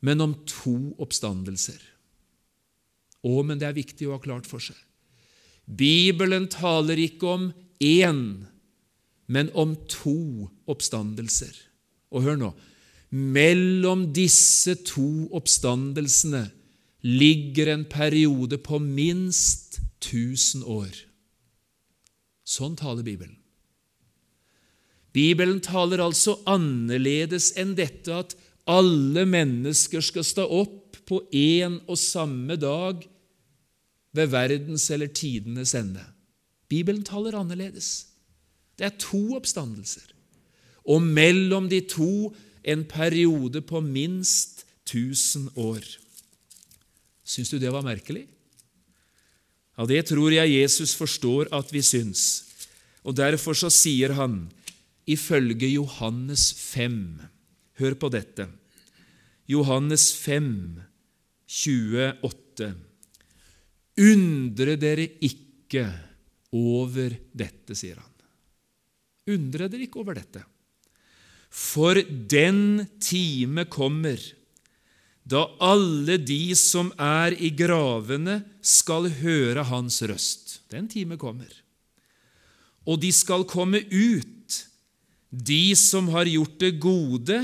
men 0.00 0.20
om 0.22 0.34
to 0.46 0.94
oppstandelser. 1.02 1.78
Å, 3.26 3.42
men 3.42 3.58
det 3.58 3.66
er 3.68 3.78
viktig 3.78 4.06
å 4.06 4.14
ha 4.14 4.22
klart 4.22 4.46
for 4.46 4.62
seg. 4.62 4.76
Bibelen 5.66 6.46
taler 6.50 7.00
ikke 7.02 7.32
om 7.34 7.48
én, 7.84 8.22
men 9.26 9.50
om 9.58 9.74
to 9.90 10.48
oppstandelser. 10.70 11.52
Og 12.14 12.24
hør 12.24 12.40
nå 12.40 12.54
mellom 13.08 14.02
disse 14.12 14.74
to 14.84 15.30
oppstandelsene 15.32 16.42
ligger 17.00 17.70
en 17.72 17.86
periode 17.88 18.58
på 18.60 18.76
minst 18.82 19.78
1000 20.04 20.66
år. 20.68 20.92
Sånn 22.48 22.78
taler 22.80 23.04
Bibelen. 23.04 23.36
Bibelen 25.12 25.60
taler 25.64 26.00
altså 26.04 26.38
annerledes 26.48 27.50
enn 27.58 27.74
dette 27.76 28.12
at 28.22 28.34
alle 28.68 29.24
mennesker 29.28 30.04
skal 30.04 30.24
stå 30.26 30.44
opp 30.60 30.98
på 31.08 31.22
én 31.34 31.78
og 31.88 31.96
samme 32.00 32.58
dag 32.60 33.04
ved 34.16 34.32
verdens 34.32 34.88
eller 34.92 35.10
tidenes 35.12 35.74
ende. 35.76 36.04
Bibelen 36.68 37.04
taler 37.04 37.36
annerledes. 37.38 38.08
Det 38.78 38.86
er 38.86 39.00
to 39.00 39.34
oppstandelser, 39.36 40.04
og 40.88 41.02
mellom 41.02 41.66
de 41.72 41.80
to 41.88 42.30
en 42.62 42.84
periode 42.88 43.62
på 43.64 43.80
minst 43.82 44.64
1000 44.86 45.56
år. 45.56 45.84
Syns 47.24 47.50
du 47.50 47.58
det 47.60 47.72
var 47.72 47.84
merkelig? 47.84 48.26
Ja, 49.78 49.86
det 49.86 50.08
tror 50.10 50.34
jeg 50.34 50.56
Jesus 50.56 50.96
forstår 50.98 51.52
at 51.54 51.70
vi 51.70 51.82
syns. 51.86 52.22
Og 53.06 53.14
Derfor 53.14 53.54
så 53.54 53.70
sier 53.70 54.16
han, 54.18 54.48
ifølge 55.06 55.70
Johannes 55.78 56.50
5 56.52 56.98
Hør 57.78 57.94
på 57.94 58.08
dette. 58.10 58.48
Johannes 59.46 60.10
5, 60.18 60.80
28. 61.46 62.72
Undre 64.02 64.74
dere 64.82 65.04
ikke 65.22 65.84
over 66.58 67.14
dette, 67.30 67.76
sier 67.78 68.00
han. 68.02 68.14
Undre 69.30 69.68
dere 69.70 69.86
ikke 69.86 70.02
over 70.02 70.18
dette. 70.18 70.42
For 71.54 72.02
den 72.02 72.82
time 72.98 73.68
kommer 73.70 74.18
da 75.28 75.44
alle 75.60 76.16
de 76.16 76.54
som 76.56 76.88
er 76.96 77.36
i 77.36 77.50
gravene, 77.52 78.40
skal 78.64 79.10
høre 79.20 79.64
hans 79.68 80.00
røst. 80.08 80.60
Den 80.72 80.88
time 80.88 81.18
kommer. 81.20 81.50
Og 82.88 83.00
de 83.02 83.10
skal 83.12 83.44
komme 83.48 83.82
ut, 83.92 84.60
de 85.28 85.76
som 85.76 86.08
har 86.14 86.28
gjort 86.30 86.56
det 86.62 86.78
gode, 86.80 87.42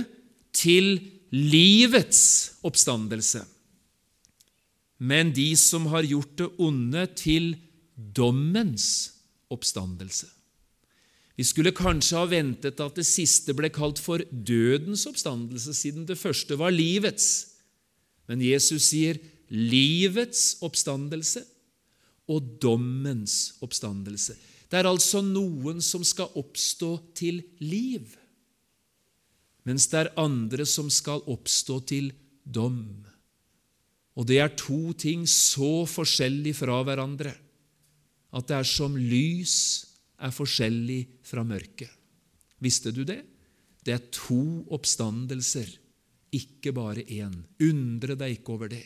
til 0.55 0.97
livets 1.35 2.23
oppstandelse, 2.64 3.42
men 5.03 5.33
de 5.35 5.49
som 5.59 5.88
har 5.90 6.07
gjort 6.07 6.37
det 6.38 6.47
onde, 6.62 7.03
til 7.18 7.57
dommens 7.94 8.87
oppstandelse. 9.53 10.29
Vi 11.35 11.42
skulle 11.47 11.75
kanskje 11.75 12.20
ha 12.20 12.29
ventet 12.31 12.79
at 12.81 12.94
det 12.94 13.07
siste 13.09 13.57
ble 13.59 13.68
kalt 13.75 13.99
for 13.99 14.23
dødens 14.31 15.03
oppstandelse, 15.11 15.75
siden 15.75 16.07
det 16.07 16.16
første 16.20 16.57
var 16.61 16.75
livets. 16.75 17.54
Men 18.30 18.42
Jesus 18.44 18.90
sier 18.90 19.20
livets 19.52 20.56
oppstandelse 20.64 21.44
og 22.32 22.56
dommens 22.62 23.54
oppstandelse. 23.64 24.37
Det 24.70 24.80
er 24.80 24.88
altså 24.88 25.20
noen 25.22 25.82
som 25.84 26.04
skal 26.06 26.32
oppstå 26.40 26.90
til 27.16 27.42
liv, 27.62 28.08
mens 29.64 29.87
det 29.92 30.00
er 30.00 30.14
andre 30.20 30.66
som 30.68 30.90
skal 30.92 31.22
oppstå 31.30 31.78
til 31.88 32.10
dom. 32.44 33.04
Og 34.14 34.26
det 34.28 34.38
er 34.40 34.56
to 34.58 34.92
ting 34.98 35.24
så 35.30 35.84
forskjellig 35.88 36.54
fra 36.58 36.80
hverandre 36.87 37.32
at 38.34 38.48
det 38.50 38.56
er 38.56 38.66
som 38.66 38.96
lys 38.98 39.56
er 40.24 40.34
forskjellig 40.34 41.00
fra 41.26 41.44
mørket. 41.46 41.90
Visste 42.62 42.92
du 42.94 43.02
det? 43.06 43.20
Det 43.84 43.94
er 43.94 44.06
to 44.14 44.64
oppstandelser, 44.72 45.68
ikke 46.37 46.75
bare 46.77 47.05
én. 47.07 47.35
Undre 47.62 48.16
deg 48.18 48.38
ikke 48.38 48.57
over 48.57 48.73
det. 48.73 48.85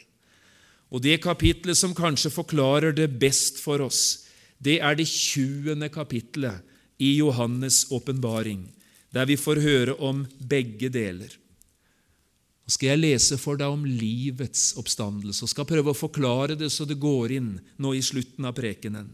Og 0.89 1.03
Det 1.05 1.19
kapitlet 1.21 1.77
som 1.77 1.95
kanskje 1.95 2.33
forklarer 2.33 2.95
det 2.97 3.11
best 3.21 3.61
for 3.61 3.83
oss, 3.85 4.25
det 4.59 4.81
er 4.81 4.97
det 4.97 5.07
20. 5.07 5.89
kapitlet 5.93 6.65
i 6.99 7.19
Johannes' 7.21 7.87
åpenbaring, 7.93 8.73
der 9.13 9.27
vi 9.27 9.37
får 9.37 9.61
høre 9.63 9.95
om 10.01 10.27
begge 10.41 10.89
deler. 10.89 11.31
Nå 12.69 12.75
skal 12.75 12.91
jeg 12.91 13.01
lese 13.01 13.39
for 13.41 13.57
deg 13.57 13.73
om 13.73 13.85
livets 13.87 14.75
oppstandelse 14.77 15.47
og 15.47 15.49
skal 15.49 15.65
prøve 15.69 15.95
å 15.95 15.97
forklare 15.97 16.57
det 16.59 16.69
så 16.69 16.85
det 16.85 16.99
går 17.01 17.33
inn 17.39 17.55
nå 17.81 17.95
i 17.97 18.03
slutten 18.05 18.45
av 18.45 18.57
prekenen. 18.59 19.09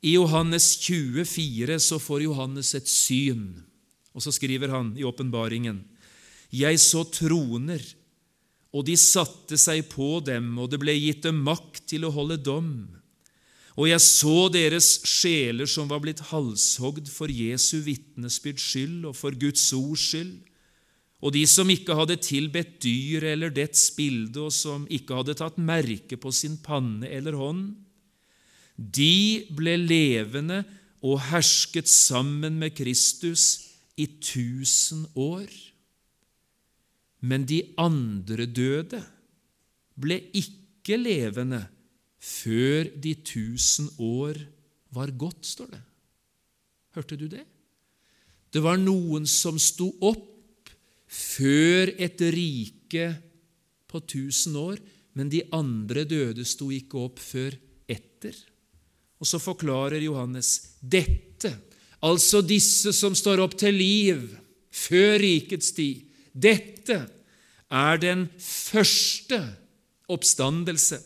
I 0.00 0.14
Johannes 0.14 0.76
24 0.78 1.80
så 1.82 1.98
får 1.98 2.22
Johannes 2.28 2.70
et 2.78 2.86
syn, 2.88 3.64
og 4.14 4.22
så 4.22 4.32
skriver 4.32 4.70
han 4.72 4.94
i 4.96 5.04
åpenbaringen 5.04 5.82
Jeg 6.50 6.80
så 6.82 7.04
troner, 7.06 7.82
og 8.70 8.86
de 8.86 8.96
satte 8.98 9.58
seg 9.58 9.86
på 9.90 10.18
dem, 10.26 10.52
og 10.58 10.70
det 10.70 10.80
ble 10.82 10.94
gitt 10.98 11.24
dem 11.26 11.42
makt 11.46 11.84
til 11.90 12.06
å 12.06 12.14
holde 12.14 12.38
dom. 12.42 12.72
Og 13.78 13.86
jeg 13.88 14.02
så 14.02 14.48
deres 14.52 14.88
sjeler 15.06 15.68
som 15.70 15.88
var 15.90 16.02
blitt 16.02 16.22
halshogd 16.30 17.08
for 17.10 17.30
Jesu 17.32 17.80
vitnesbyrds 17.86 18.66
skyld 18.72 19.06
og 19.10 19.14
for 19.18 19.34
Guds 19.38 19.64
ords 19.76 20.08
skyld, 20.10 20.34
og 21.20 21.34
de 21.36 21.44
som 21.44 21.68
ikke 21.68 21.94
hadde 21.98 22.16
tilbedt 22.24 22.78
dyr 22.80 23.26
eller 23.34 23.52
dets 23.52 23.90
bilde, 23.92 24.40
og 24.40 24.54
som 24.56 24.86
ikke 24.88 25.18
hadde 25.18 25.36
tatt 25.36 25.58
merke 25.60 26.16
på 26.16 26.32
sin 26.32 26.56
panne 26.64 27.08
eller 27.12 27.36
hånd, 27.36 27.74
de 28.80 29.44
ble 29.52 29.76
levende 29.76 30.62
og 31.04 31.20
hersket 31.28 31.88
sammen 31.92 32.56
med 32.60 32.72
Kristus 32.76 33.66
i 34.00 34.06
tusen 34.24 35.04
år. 35.12 35.48
Men 37.20 37.44
de 37.48 37.60
andre 37.80 38.46
døde 38.48 39.00
ble 40.00 40.16
ikke 40.36 40.96
levende 41.00 41.60
før 42.20 42.88
de 43.00 43.14
tusen 43.24 43.88
år 44.00 44.38
var 44.96 45.12
gått, 45.16 45.44
står 45.46 45.70
det. 45.72 45.82
Hørte 46.96 47.16
du 47.16 47.26
det? 47.30 47.44
Det 48.50 48.62
var 48.64 48.80
noen 48.80 49.28
som 49.30 49.60
sto 49.62 49.92
opp 50.02 50.70
før 51.10 51.92
et 51.98 52.22
rike 52.34 53.06
på 53.90 54.00
tusen 54.10 54.56
år, 54.58 54.80
men 55.18 55.30
de 55.30 55.42
andre 55.54 56.04
døde 56.08 56.44
sto 56.46 56.70
ikke 56.74 56.98
opp 57.06 57.22
før 57.22 57.54
etter. 57.90 58.34
Og 59.20 59.28
så 59.28 59.40
forklarer 59.42 60.02
Johannes 60.02 60.76
dette, 60.80 61.52
altså 62.06 62.40
disse 62.42 62.94
som 62.96 63.14
står 63.18 63.42
opp 63.44 63.56
til 63.60 63.76
liv 63.76 64.22
før 64.70 65.18
rikets 65.22 65.74
tid. 65.76 66.06
Dette 66.32 66.98
er 67.70 68.02
den 68.02 68.26
første 68.38 69.40
oppstandelse. 70.10 71.00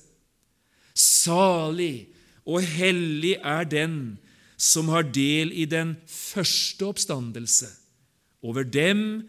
Salig 0.94 2.08
og 2.44 2.64
hellig 2.64 3.36
er 3.40 3.64
den 3.68 3.96
som 4.60 4.88
har 4.92 5.06
del 5.10 5.52
i 5.52 5.66
den 5.68 5.96
første 6.08 6.86
oppstandelse. 6.86 7.68
Over 8.44 8.64
dem 8.64 9.24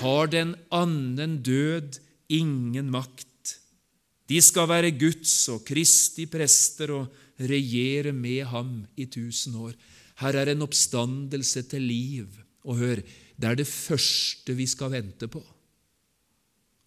har 0.00 0.26
den 0.30 0.54
annen 0.74 1.40
død 1.46 2.00
ingen 2.28 2.90
makt. 2.90 3.26
De 4.26 4.40
skal 4.42 4.68
være 4.68 4.96
Guds 4.98 5.46
og 5.52 5.62
Kristi 5.66 6.26
prester 6.26 6.90
og 6.94 7.06
regjere 7.38 8.12
med 8.12 8.42
ham 8.50 8.80
i 8.98 9.06
tusen 9.06 9.54
år. 9.54 9.76
Her 10.18 10.40
er 10.40 10.50
en 10.52 10.64
oppstandelse 10.66 11.62
til 11.70 11.86
liv. 11.86 12.26
Og 12.66 12.80
hør, 12.80 13.02
det 13.36 13.50
er 13.50 13.58
det 13.58 13.68
første 13.68 14.54
vi 14.56 14.66
skal 14.68 14.94
vente 14.94 15.28
på. 15.28 15.42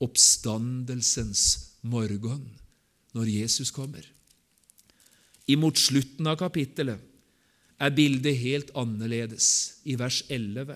Oppstandelsens 0.01 1.43
morgen, 1.81 2.45
når 3.13 3.29
Jesus 3.29 3.71
kommer. 3.75 4.05
Imot 5.49 5.77
slutten 5.81 6.27
av 6.29 6.39
kapittelet 6.41 7.01
er 7.79 7.95
bildet 7.95 8.37
helt 8.41 8.71
annerledes, 8.77 9.79
i 9.87 9.95
vers 9.99 10.21
11. 10.29 10.75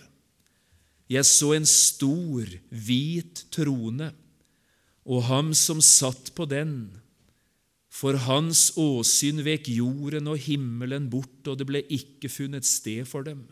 Jeg 1.12 1.27
så 1.27 1.53
en 1.57 1.67
stor, 1.67 2.47
hvit 2.69 3.45
trone, 3.53 4.13
og 5.03 5.25
ham 5.27 5.51
som 5.57 5.81
satt 5.83 6.31
på 6.36 6.47
den, 6.47 6.93
for 7.93 8.17
hans 8.25 8.71
åsyn 8.79 9.43
vek 9.45 9.67
jorden 9.69 10.31
og 10.31 10.39
himmelen 10.41 11.10
bort, 11.12 11.43
og 11.45 11.60
det 11.60 11.67
ble 11.69 11.83
ikke 11.91 12.31
funnet 12.31 12.65
sted 12.65 13.04
for 13.10 13.27
dem. 13.27 13.43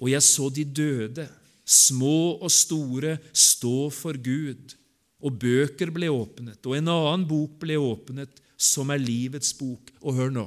Og 0.00 0.08
jeg 0.08 0.24
så 0.24 0.48
de 0.52 0.64
døde, 0.64 1.26
små 1.64 2.40
og 2.40 2.50
store, 2.52 3.18
stå 3.36 3.90
for 3.94 4.16
Gud, 4.16 4.74
og 5.20 5.36
bøker 5.36 5.92
ble 5.92 6.08
åpnet, 6.08 6.64
og 6.64 6.78
en 6.78 6.88
annen 6.88 7.26
bok 7.28 7.58
ble 7.60 7.76
åpnet, 7.76 8.40
som 8.60 8.90
er 8.92 9.02
livets 9.02 9.52
bok. 9.56 9.92
Og 10.00 10.16
hør 10.16 10.32
nå 10.32 10.46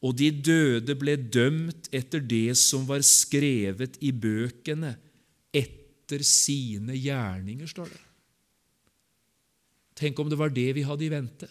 Og 0.00 0.14
de 0.16 0.30
døde 0.32 0.94
ble 0.96 1.16
dømt 1.16 1.90
etter 1.92 2.22
det 2.24 2.56
som 2.56 2.86
var 2.88 3.02
skrevet 3.04 3.98
i 4.00 4.12
bøkene, 4.16 4.94
etter 5.52 6.24
sine 6.24 6.96
gjerninger, 6.96 7.68
står 7.68 7.90
det. 7.92 8.00
Tenk 10.00 10.20
om 10.22 10.30
det 10.32 10.38
var 10.40 10.52
det 10.56 10.70
vi 10.72 10.86
hadde 10.88 11.04
i 11.04 11.12
vente. 11.12 11.48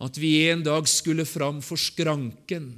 At 0.00 0.14
vi 0.16 0.46
en 0.48 0.62
dag 0.62 0.86
skulle 0.88 1.26
fram 1.26 1.58
for 1.64 1.80
skranken 1.80 2.70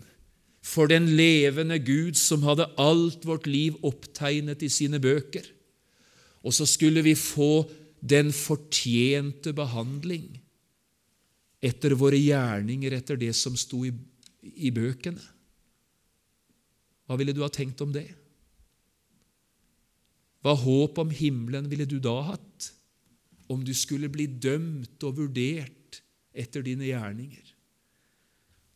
for 0.62 0.86
den 0.90 1.08
levende 1.18 1.78
Gud 1.82 2.16
som 2.18 2.44
hadde 2.46 2.70
alt 2.80 3.26
vårt 3.26 3.48
liv 3.50 3.76
opptegnet 3.82 4.62
i 4.62 4.70
sine 4.70 5.00
bøker. 5.02 5.44
Og 6.42 6.54
så 6.54 6.66
skulle 6.66 7.02
vi 7.02 7.16
få 7.18 7.66
den 8.02 8.32
fortjente 8.34 9.52
behandling 9.54 10.30
etter 11.62 11.94
våre 11.98 12.18
gjerninger, 12.18 12.94
etter 12.94 13.18
det 13.18 13.30
som 13.38 13.54
sto 13.58 13.84
i, 13.86 13.92
i 14.42 14.72
bøkene. 14.74 15.22
Hva 17.06 17.18
ville 17.18 17.34
du 17.34 17.42
ha 17.44 17.50
tenkt 17.52 17.82
om 17.84 17.92
det? 17.94 18.08
Hva 20.42 20.56
håp 20.58 20.98
om 20.98 21.10
himmelen 21.14 21.68
ville 21.70 21.86
du 21.86 21.98
da 22.02 22.16
hatt, 22.32 22.72
om 23.50 23.62
du 23.62 23.74
skulle 23.76 24.10
bli 24.10 24.26
dømt 24.26 25.02
og 25.06 25.18
vurdert 25.20 26.00
etter 26.34 26.64
dine 26.66 26.88
gjerninger? 26.88 27.51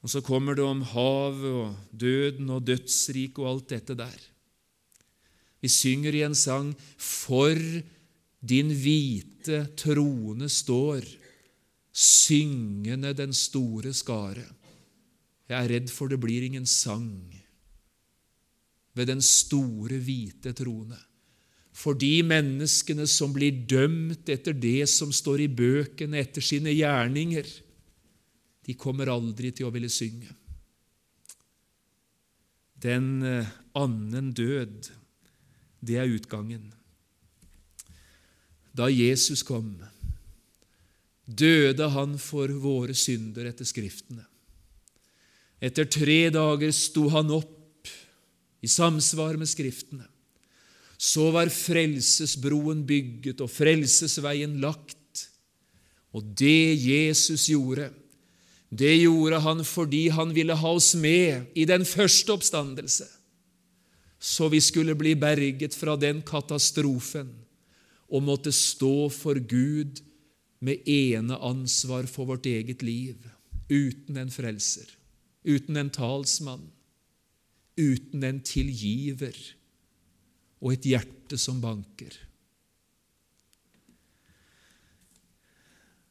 Og 0.06 0.10
så 0.12 0.20
kommer 0.22 0.54
det 0.54 0.62
om 0.62 0.84
havet 0.86 1.50
og 1.50 1.70
døden 1.90 2.50
og 2.54 2.62
dødsriket 2.62 3.40
og 3.42 3.48
alt 3.50 3.72
dette 3.72 3.96
der. 3.98 4.20
Vi 5.58 5.66
synger 5.72 6.14
i 6.14 6.22
en 6.22 6.36
sang 6.38 6.68
For 6.94 7.58
din 8.38 8.70
hvite 8.70 9.64
trone 9.74 10.46
står, 10.46 11.02
syngende 11.90 13.10
den 13.18 13.34
store 13.34 13.90
skare. 13.96 14.46
Jeg 15.50 15.58
er 15.58 15.72
redd 15.74 15.90
for 15.90 16.06
det 16.06 16.20
blir 16.22 16.46
ingen 16.46 16.70
sang 16.70 17.10
ved 18.94 19.10
den 19.10 19.20
store, 19.20 19.98
hvite 19.98 20.54
trone. 20.54 21.02
For 21.74 21.98
de 21.98 22.22
menneskene 22.22 23.10
som 23.10 23.34
blir 23.34 23.66
dømt 23.66 24.30
etter 24.30 24.54
det 24.54 24.86
som 24.88 25.10
står 25.10 25.48
i 25.48 25.50
bøkene, 25.50 26.22
etter 26.22 26.40
sine 26.40 26.70
gjerninger, 26.78 27.65
de 28.66 28.74
kommer 28.74 29.10
aldri 29.12 29.52
til 29.54 29.68
å 29.68 29.72
ville 29.74 29.90
synge. 29.92 30.32
Den 32.82 33.22
eh, 33.24 33.52
annen 33.78 34.32
død, 34.36 34.90
det 35.86 36.00
er 36.00 36.10
utgangen. 36.10 36.72
Da 38.76 38.90
Jesus 38.92 39.44
kom, 39.46 39.78
døde 41.24 41.88
han 41.94 42.18
for 42.20 42.50
våre 42.60 42.94
synder 42.96 43.48
etter 43.48 43.68
Skriftene. 43.68 44.26
Etter 45.62 45.88
tre 45.88 46.26
dager 46.34 46.74
sto 46.76 47.06
han 47.14 47.32
opp 47.32 47.88
i 48.60 48.68
samsvar 48.68 49.38
med 49.40 49.48
Skriftene. 49.48 50.04
Så 50.96 51.30
var 51.32 51.52
frelsesbroen 51.52 52.82
bygget 52.88 53.40
og 53.44 53.52
frelsesveien 53.52 54.58
lagt. 54.60 55.24
Og 56.16 56.24
det 56.36 56.76
Jesus 56.80 57.48
gjorde, 57.52 57.90
det 58.68 58.96
gjorde 58.98 59.38
han 59.44 59.62
fordi 59.64 60.08
han 60.10 60.32
ville 60.34 60.56
ha 60.58 60.72
oss 60.74 60.94
med 60.98 61.52
i 61.54 61.64
den 61.68 61.84
første 61.86 62.34
oppstandelse, 62.34 63.06
så 64.18 64.48
vi 64.50 64.60
skulle 64.64 64.96
bli 64.98 65.14
berget 65.14 65.76
fra 65.76 65.94
den 65.96 66.22
katastrofen 66.26 67.30
og 68.10 68.24
måtte 68.26 68.52
stå 68.54 69.08
for 69.12 69.38
Gud 69.38 70.02
med 70.58 70.88
ene 70.88 71.38
ansvar 71.38 72.08
for 72.10 72.26
vårt 72.32 72.46
eget 72.46 72.82
liv, 72.82 73.18
uten 73.70 74.18
en 74.18 74.32
frelser, 74.32 74.88
uten 75.46 75.76
en 75.76 75.90
talsmann, 75.90 76.66
uten 77.76 78.24
en 78.24 78.40
tilgiver 78.40 79.36
og 80.62 80.72
et 80.72 80.88
hjerte 80.88 81.38
som 81.38 81.60
banker. 81.60 82.14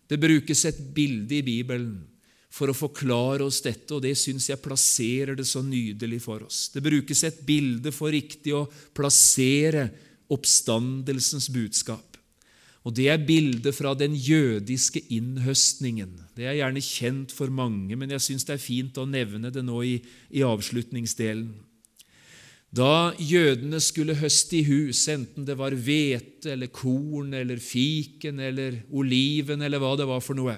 Det 0.05 0.19
brukes 0.21 0.61
et 0.69 0.79
bilde 0.93 1.39
i 1.39 1.45
Bibelen 1.45 2.03
for 2.55 2.71
å 2.71 2.77
forklare 2.77 3.43
oss 3.43 3.59
dette, 3.65 3.89
og 3.91 4.03
det 4.05 4.13
syns 4.15 4.47
jeg 4.47 4.63
plasserer 4.63 5.35
det 5.35 5.47
så 5.49 5.59
nydelig 5.65 6.21
for 6.23 6.45
oss. 6.45 6.69
Det 6.71 6.83
brukes 6.83 7.25
et 7.27 7.41
bilde 7.47 7.91
for 7.91 8.13
riktig 8.15 8.53
å 8.55 8.67
plassere 8.95 9.89
oppstandelsens 10.31 11.49
budskap. 11.51 12.15
Og 12.85 12.93
Det 12.93 13.07
er 13.09 13.17
bildet 13.17 13.73
fra 13.73 13.95
den 13.97 14.13
jødiske 14.13 15.01
innhøstningen. 15.09 16.11
Det 16.37 16.45
er 16.45 16.59
gjerne 16.59 16.83
kjent 16.85 17.31
for 17.33 17.49
mange, 17.49 17.95
men 17.97 18.13
jeg 18.13 18.21
syns 18.21 18.45
det 18.45 18.53
er 18.55 18.61
fint 18.61 18.97
å 19.01 19.07
nevne 19.09 19.49
det 19.51 19.63
nå 19.65 19.79
i, 19.83 19.95
i 20.29 20.45
avslutningsdelen. 20.45 21.49
Da 22.75 23.15
jødene 23.17 23.79
skulle 23.81 24.17
høste 24.19 24.59
i 24.59 24.65
hus, 24.67 25.01
enten 25.09 25.47
det 25.47 25.55
var 25.57 25.73
hvete 25.73 26.53
eller 26.53 26.69
korn 26.69 27.33
eller 27.33 27.57
fiken 27.63 28.39
eller 28.43 28.81
oliven 28.91 29.63
eller 29.65 29.81
hva 29.81 29.95
det 29.97 30.07
var 30.09 30.21
for 30.21 30.37
noe, 30.37 30.57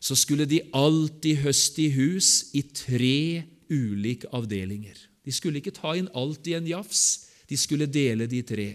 så 0.00 0.16
skulle 0.18 0.46
de 0.48 0.62
alltid 0.76 1.42
høste 1.42 1.84
i 1.84 1.92
hus 1.94 2.50
i 2.56 2.62
tre 2.62 3.44
ulike 3.70 4.30
avdelinger. 4.34 4.96
De 5.26 5.34
skulle 5.34 5.60
ikke 5.60 5.74
ta 5.76 5.94
inn 5.98 6.10
alt 6.16 6.46
i 6.48 6.54
en 6.56 6.68
jafs, 6.68 7.28
de 7.48 7.56
skulle 7.58 7.88
dele 7.90 8.28
de 8.30 8.42
tre. 8.46 8.68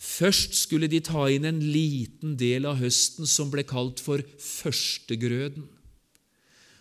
Først 0.00 0.54
skulle 0.56 0.88
de 0.88 1.02
ta 1.04 1.26
inn 1.28 1.44
en 1.48 1.60
liten 1.60 2.36
del 2.40 2.64
av 2.68 2.78
høsten 2.80 3.28
som 3.28 3.50
ble 3.52 3.66
kalt 3.68 4.00
for 4.00 4.22
førstegrøden. 4.40 5.66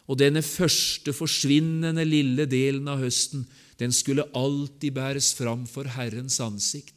Og 0.10 0.18
denne 0.18 0.42
første 0.42 1.14
forsvinnende 1.14 2.06
lille 2.08 2.48
delen 2.50 2.88
av 2.90 3.04
høsten 3.04 3.44
den 3.80 3.94
skulle 3.96 4.28
alltid 4.36 4.96
bæres 4.96 5.34
fram 5.38 5.66
for 5.70 5.88
Herrens 5.96 6.40
ansikt, 6.44 6.96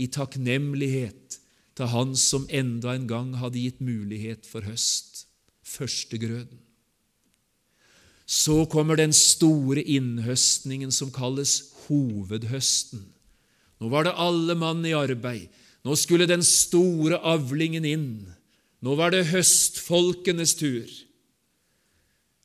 i 0.00 0.06
takknemlighet 0.08 1.38
til 1.76 1.90
Han 1.92 2.14
som 2.16 2.46
enda 2.48 2.94
en 2.96 3.08
gang 3.08 3.34
hadde 3.40 3.60
gitt 3.60 3.82
mulighet 3.84 4.48
for 4.48 4.64
høst, 4.64 5.26
førstegrøden. 5.66 6.58
Så 8.26 8.64
kommer 8.70 8.96
den 8.96 9.12
store 9.12 9.82
innhøstningen 9.82 10.92
som 10.94 11.10
kalles 11.12 11.72
hovedhøsten. 11.86 13.04
Nå 13.82 13.90
var 13.90 14.06
det 14.06 14.14
alle 14.16 14.54
mann 14.54 14.84
i 14.86 14.94
arbeid. 14.96 15.50
Nå 15.82 15.96
skulle 15.98 16.28
den 16.30 16.44
store 16.46 17.18
avlingen 17.26 17.84
inn. 17.84 18.10
Nå 18.82 18.94
var 18.98 19.10
det 19.14 19.28
høstfolkenes 19.30 20.54
tur. 20.58 20.86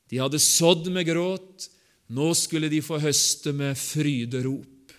De 0.10 0.22
hadde 0.22 0.40
sådd 0.42 0.88
med 0.94 1.08
gråt, 1.10 1.68
nå 2.08 2.32
skulle 2.38 2.70
de 2.72 2.80
få 2.82 3.00
høste 3.04 3.52
med 3.56 3.78
fryderop. 3.78 4.94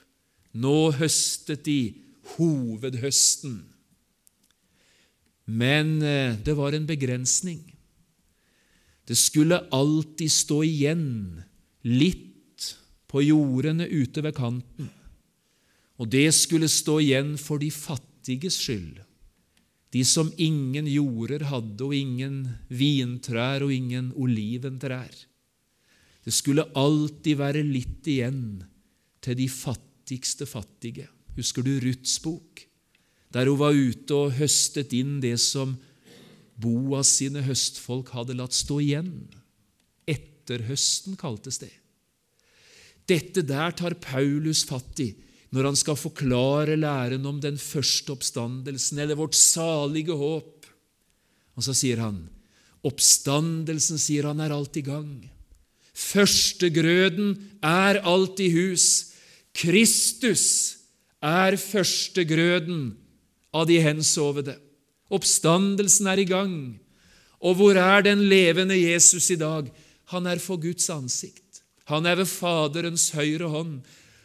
Nå 0.59 0.77
høstet 0.99 1.65
de 1.65 1.81
hovedhøsten. 2.35 3.61
Men 5.49 5.97
eh, 6.05 6.37
det 6.45 6.55
var 6.59 6.77
en 6.77 6.87
begrensning. 6.89 7.63
Det 9.09 9.17
skulle 9.17 9.63
alltid 9.73 10.33
stå 10.33 10.61
igjen 10.67 11.07
litt 11.89 12.75
på 13.09 13.23
jordene 13.25 13.87
ute 13.89 14.21
ved 14.25 14.37
kanten. 14.37 14.91
Og 15.99 16.11
det 16.13 16.29
skulle 16.37 16.69
stå 16.71 16.99
igjen 17.01 17.37
for 17.41 17.63
de 17.63 17.71
fattiges 17.73 18.59
skyld, 18.61 19.01
de 19.97 20.03
som 20.05 20.29
ingen 20.37 20.87
jorder 20.93 21.47
hadde, 21.49 21.81
og 21.87 21.97
ingen 21.97 22.43
vintrær 22.69 23.65
og 23.65 23.73
ingen 23.73 24.13
oliventrær. 24.13 25.15
Det 26.29 26.35
skulle 26.37 26.69
alltid 26.77 27.41
være 27.41 27.65
litt 27.65 28.05
igjen 28.05 28.61
til 29.25 29.39
de 29.39 29.49
fattigste 29.49 30.45
fattige. 30.47 31.09
Husker 31.39 31.65
du 31.65 31.79
Ruths 31.81 32.19
bok, 32.21 32.67
der 33.33 33.49
hun 33.49 33.61
var 33.61 33.73
ute 33.73 34.15
og 34.15 34.37
høstet 34.37 34.93
inn 34.97 35.17
det 35.25 35.39
som 35.41 35.79
Boas 36.59 37.11
sine 37.21 37.45
høstfolk 37.47 38.11
hadde 38.17 38.37
latt 38.39 38.57
stå 38.57 38.81
igjen? 38.83 39.13
Etterhøsten 40.09 41.17
kaltes 41.21 41.61
det. 41.63 41.73
Dette 43.09 43.45
der 43.47 43.73
tar 43.77 43.97
Paulus 44.03 44.65
fatt 44.69 45.01
i 45.01 45.13
når 45.55 45.71
han 45.71 45.79
skal 45.81 45.97
forklare 45.97 46.77
læren 46.77 47.25
om 47.25 47.39
den 47.41 47.57
første 47.57 48.13
oppstandelsen, 48.13 48.99
eller 49.01 49.17
vårt 49.17 49.37
salige 49.39 50.13
håp. 50.13 50.67
Og 51.57 51.65
så 51.65 51.73
sier 51.77 52.03
han 52.05 52.27
oppstandelsen 52.87 53.99
sier 53.99 54.29
han, 54.29 54.41
er 54.45 54.53
alt 54.55 54.77
i 54.79 54.85
gang. 54.87 55.25
Førstegrøden 55.99 57.33
er 57.65 57.99
alt 58.07 58.39
i 58.45 58.53
hus. 58.55 58.85
Kristus 59.57 60.45
er 61.25 61.57
førstegrøden 61.59 62.93
av 63.57 63.67
de 63.67 63.81
hensovede. 63.83 64.55
Oppstandelsen 65.09 66.09
er 66.11 66.21
i 66.23 66.29
gang. 66.29 66.57
Og 67.41 67.59
hvor 67.59 67.79
er 67.79 68.05
den 68.05 68.25
levende 68.29 68.77
Jesus 68.77 69.31
i 69.31 69.39
dag? 69.41 69.71
Han 70.13 70.27
er 70.27 70.41
for 70.43 70.61
Guds 70.61 70.89
ansikt. 70.91 71.63
Han 71.89 72.07
er 72.07 72.19
ved 72.21 72.29
Faderens 72.29 73.11
høyre 73.17 73.49
hånd. 73.49 73.81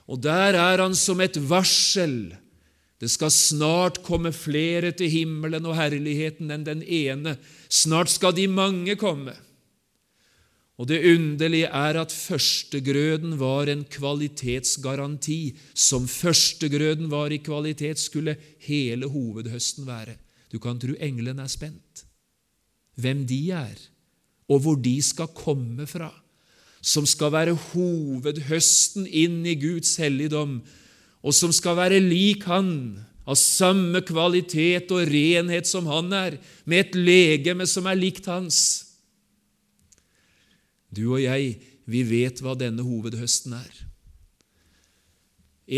Og 0.07 0.19
der 0.23 0.57
er 0.59 0.81
han 0.83 0.95
som 0.95 1.21
et 1.23 1.37
varsel. 1.49 2.33
Det 2.99 3.09
skal 3.11 3.31
snart 3.31 4.01
komme 4.03 4.31
flere 4.35 4.93
til 4.95 5.11
himmelen 5.11 5.65
og 5.67 5.75
herligheten 5.75 6.51
enn 6.55 6.65
den 6.67 6.83
ene. 6.83 7.37
Snart 7.71 8.11
skal 8.11 8.35
de 8.35 8.47
mange 8.47 8.95
komme. 8.99 9.35
Og 10.79 10.87
det 10.89 11.03
underlige 11.05 11.69
er 11.69 11.99
at 12.01 12.11
førstegrøden 12.11 13.37
var 13.39 13.69
en 13.69 13.83
kvalitetsgaranti. 13.85 15.55
Som 15.75 16.07
førstegrøden 16.07 17.11
var 17.11 17.31
i 17.31 17.39
kvalitet, 17.43 17.99
skulle 17.99 18.35
hele 18.65 19.07
hovedhøsten 19.07 19.87
være. 19.87 20.17
Du 20.53 20.59
kan 20.61 20.77
tro 20.77 20.93
englene 21.01 21.41
er 21.41 21.49
spent. 21.49 22.03
Hvem 23.01 23.23
de 23.25 23.39
er, 23.57 23.79
og 24.45 24.61
hvor 24.61 24.77
de 24.77 24.99
skal 25.01 25.31
komme 25.33 25.87
fra. 25.89 26.11
Som 26.83 27.07
skal 27.09 27.31
være 27.33 27.55
hovedhøsten 27.71 29.07
inn 29.07 29.41
i 29.49 29.55
Guds 29.57 29.95
helligdom, 29.97 30.59
og 31.23 31.33
som 31.33 31.53
skal 31.55 31.79
være 31.79 32.03
lik 32.03 32.45
Han, 32.51 33.01
av 33.23 33.37
samme 33.39 34.01
kvalitet 34.03 34.91
og 34.91 35.07
renhet 35.07 35.67
som 35.69 35.87
han 35.87 36.11
er, 36.13 36.35
med 36.67 36.89
et 36.89 36.97
legeme 36.97 37.67
som 37.71 37.87
er 37.87 37.95
likt 37.95 38.27
hans. 38.27 38.57
Du 40.91 41.15
og 41.15 41.23
jeg, 41.23 41.55
vi 41.87 42.03
vet 42.03 42.43
hva 42.43 42.53
denne 42.59 42.83
hovedhøsten 42.83 43.55
er. 43.55 43.71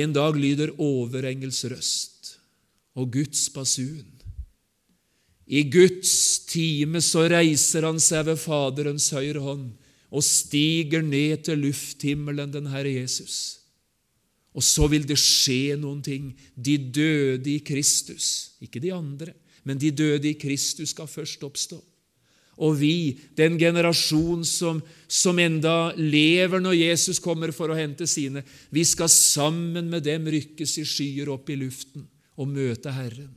En 0.01 0.13
dag 0.17 0.33
lyder 0.33 0.73
overengels 0.81 1.61
røst 1.69 2.33
og 2.97 3.13
Guds 3.13 3.45
basun. 3.53 4.14
I 5.45 5.63
Guds 5.69 6.45
time 6.49 7.01
så 7.05 7.27
reiser 7.29 7.85
han 7.85 7.99
seg 8.01 8.25
ved 8.31 8.39
Faderens 8.41 9.11
høyre 9.13 9.43
hånd 9.43 9.67
og 10.15 10.23
stiger 10.25 11.03
ned 11.05 11.43
til 11.45 11.61
lufthimmelen, 11.65 12.53
den 12.53 12.69
Herre 12.71 12.93
Jesus. 12.95 13.65
Og 14.55 14.63
så 14.63 14.87
vil 14.87 15.03
det 15.07 15.17
skje 15.19 15.75
noen 15.77 15.99
ting. 16.05 16.29
De 16.55 16.77
døde 16.79 17.51
i 17.51 17.59
Kristus, 17.65 18.55
ikke 18.63 18.79
de 18.81 18.93
andre, 18.95 19.35
men 19.67 19.81
de 19.81 19.91
døde 19.91 20.29
i 20.31 20.39
Kristus 20.39 20.93
skal 20.95 21.11
først 21.11 21.43
oppstå. 21.43 21.81
Og 22.63 22.77
vi, 22.79 23.19
den 23.35 23.57
generasjon 23.59 24.45
som, 24.47 24.79
som 25.11 25.39
enda 25.43 25.91
lever 25.99 26.63
når 26.63 26.77
Jesus 26.79 27.19
kommer 27.19 27.51
for 27.51 27.67
å 27.67 27.75
hente 27.75 28.07
sine, 28.07 28.45
vi 28.71 28.85
skal 28.87 29.11
sammen 29.11 29.91
med 29.91 30.05
dem 30.07 30.29
rykkes 30.31 30.77
i 30.79 30.85
skyer 30.87 31.33
opp 31.35 31.51
i 31.51 31.59
luften 31.59 32.07
og 32.39 32.47
møte 32.47 32.95
Herren. 32.95 33.33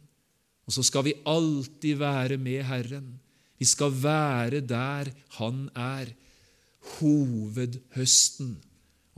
Og 0.69 0.77
så 0.77 0.85
skal 0.85 1.07
vi 1.09 1.16
alltid 1.25 1.97
være 1.97 2.37
med 2.37 2.62
Herren. 2.69 3.16
Vi 3.59 3.66
skal 3.66 3.91
være 3.91 4.61
der 4.61 5.11
Han 5.41 5.69
er 5.75 6.12
hovedhøsten. 6.99 8.59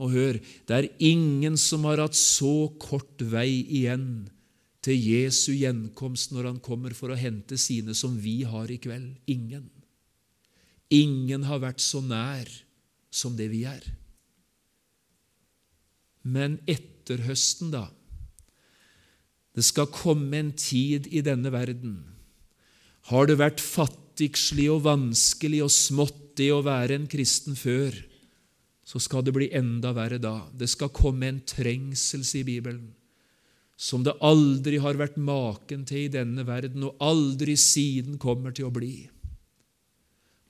Og 0.01 0.15
hør, 0.15 0.39
det 0.67 0.75
er 0.75 0.87
ingen 0.97 1.57
som 1.61 1.83
har 1.85 2.01
hatt 2.01 2.17
så 2.17 2.71
kort 2.81 3.21
vei 3.21 3.61
igjen 3.61 4.31
til 4.81 4.97
Jesu 4.97 5.51
gjenkomst 5.53 6.33
når 6.33 6.47
han 6.49 6.61
kommer 6.63 6.95
for 6.97 7.13
å 7.13 7.19
hente 7.19 7.59
sine, 7.61 7.93
som 7.93 8.15
vi 8.17 8.41
har 8.49 8.71
i 8.73 8.79
kveld. 8.81 9.13
Ingen. 9.29 9.67
Ingen 10.89 11.45
har 11.45 11.61
vært 11.61 11.83
så 11.83 12.01
nær 12.01 12.49
som 13.13 13.37
det 13.37 13.51
vi 13.53 13.61
er. 13.69 13.83
Men 16.25 16.57
etter 16.69 17.21
høsten, 17.27 17.69
da? 17.73 17.85
Det 19.55 19.65
skal 19.67 19.91
komme 19.91 20.37
en 20.37 20.53
tid 20.55 21.09
i 21.11 21.23
denne 21.25 21.51
verden. 21.51 21.97
Har 23.11 23.27
det 23.27 23.39
vært 23.41 23.63
fattigslig 23.63 24.69
og 24.71 24.85
vanskelig 24.85 25.63
og 25.65 25.73
småttig 25.75 26.51
å 26.53 26.63
være 26.65 26.95
en 26.99 27.09
kristen 27.11 27.57
før, 27.59 27.95
så 28.85 28.99
skal 28.99 29.23
det 29.25 29.33
bli 29.35 29.49
enda 29.55 29.91
verre 29.95 30.19
da. 30.21 30.37
Det 30.51 30.69
skal 30.71 30.93
komme 30.95 31.27
en 31.27 31.43
trengsel, 31.47 32.23
i 32.39 32.43
Bibelen 32.47 32.89
som 33.81 34.03
det 34.05 34.13
aldri 34.21 34.77
har 34.77 34.99
vært 34.99 35.17
maken 35.17 35.87
til 35.89 36.05
i 36.05 36.13
denne 36.13 36.45
verden, 36.45 36.83
og 36.85 37.01
aldri 37.01 37.55
siden 37.57 38.19
kommer 38.21 38.53
til 38.53 38.67
å 38.67 38.73
bli. 38.73 39.07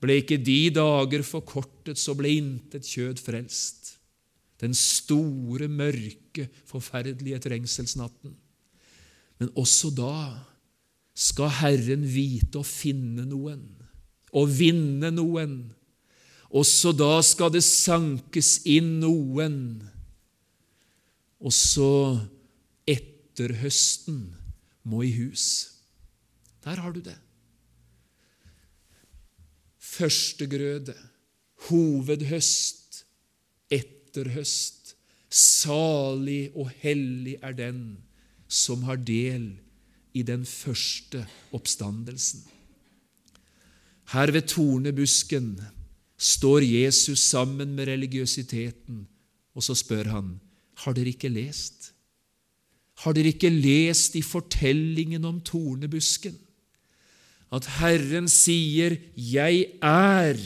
Ble 0.02 0.18
ikke 0.20 0.36
de 0.42 0.66
dager 0.74 1.24
forkortet, 1.24 1.96
så 1.96 2.12
ble 2.18 2.34
intet 2.36 2.84
kjød 2.84 3.22
frelst. 3.24 3.94
Den 4.60 4.76
store, 4.76 5.70
mørke, 5.70 6.50
forferdelige 6.68 7.40
trengselsnatten. 7.46 8.34
Men 9.40 9.52
også 9.58 9.90
da 9.94 10.16
skal 11.14 11.52
Herren 11.60 12.04
vite 12.08 12.60
å 12.60 12.66
finne 12.66 13.24
noen, 13.28 13.64
å 14.32 14.44
vinne 14.48 15.12
noen, 15.12 15.56
også 16.52 16.92
da 16.92 17.14
skal 17.24 17.52
det 17.54 17.64
sankes 17.64 18.58
inn 18.68 18.98
noen. 19.00 19.56
Også 21.40 21.88
etterhøsten 21.88 22.40
etter 23.32 23.54
høsten 23.62 24.18
må 24.84 25.06
i 25.06 25.12
hus. 25.16 25.44
Der 26.60 26.76
har 26.76 26.92
du 26.92 27.00
det. 27.00 27.16
Førstegrøde, 29.80 30.94
hovedhøst, 31.68 33.06
etterhøst. 33.72 34.92
Salig 35.32 36.52
og 36.52 36.68
hellig 36.82 37.38
er 37.40 37.56
den 37.56 37.78
som 38.52 38.84
har 38.84 39.00
del 39.00 39.48
i 40.12 40.22
den 40.26 40.44
første 40.44 41.24
oppstandelsen. 41.56 42.42
Her 44.12 44.32
ved 44.34 44.50
tornebusken 44.52 45.54
står 46.20 46.66
Jesus 46.66 47.24
sammen 47.32 47.72
med 47.74 47.88
religiøsiteten, 47.88 49.06
og 49.56 49.64
så 49.64 49.74
spør 49.74 50.10
han, 50.12 50.34
har 50.84 50.92
dere 50.92 51.14
ikke 51.14 51.32
lest? 51.32 51.92
Har 53.02 53.16
dere 53.16 53.32
ikke 53.32 53.50
lest 53.50 54.16
i 54.20 54.22
fortellingen 54.22 55.24
om 55.24 55.40
tornebusken 55.40 56.36
at 57.52 57.68
Herren 57.78 58.28
sier, 58.32 58.96
'Jeg 59.16 59.76
er 59.82 60.40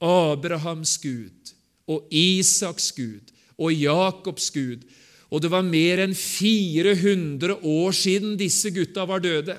Abrahams 0.00 0.98
Gud 0.98 1.54
og 1.86 2.06
Isaks 2.10 2.92
Gud 2.92 3.32
og 3.58 3.74
Jakobs 3.74 4.50
Gud', 4.50 4.86
og 5.32 5.40
det 5.40 5.48
var 5.48 5.64
mer 5.64 6.02
enn 6.04 6.12
400 6.12 7.62
år 7.64 7.94
siden 7.96 8.34
disse 8.36 8.68
gutta 8.74 9.06
var 9.08 9.22
døde. 9.24 9.56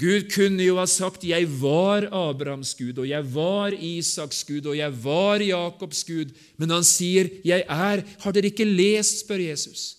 Gud 0.00 0.30
kunne 0.32 0.64
jo 0.64 0.78
ha 0.78 0.86
sagt 0.86 1.24
'Jeg 1.24 1.48
var 1.60 2.08
Abrahams 2.08 2.74
Gud, 2.74 2.98
og 2.98 3.08
jeg 3.08 3.34
var 3.34 3.74
Isaks 3.74 4.44
Gud, 4.44 4.66
og 4.66 4.76
jeg 4.76 5.04
var 5.04 5.40
Jakobs 5.42 6.04
Gud', 6.04 6.32
men 6.56 6.70
han 6.70 6.84
sier 6.84 7.28
'Jeg 7.44 7.64
er'. 7.68 8.04
Har 8.20 8.32
dere 8.32 8.46
ikke 8.46 8.64
lest, 8.64 9.20
spør 9.20 9.40
Jesus. 9.40 9.96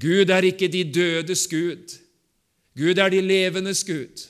Gud 0.00 0.30
er 0.30 0.42
ikke 0.42 0.68
de 0.68 0.84
dødes 0.84 1.46
Gud. 1.46 1.98
Gud 2.76 2.98
er 2.98 3.08
de 3.08 3.20
levendes 3.20 3.84
Gud. 3.84 4.28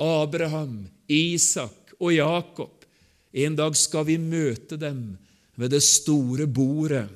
Abraham, 0.00 0.88
Isak 1.08 1.94
og 2.00 2.14
Jakob. 2.14 2.84
En 3.32 3.56
dag 3.56 3.76
skal 3.76 4.06
vi 4.06 4.16
møte 4.16 4.76
dem 4.76 5.16
ved 5.56 5.68
det 5.68 5.82
store 5.82 6.46
bordet, 6.46 7.08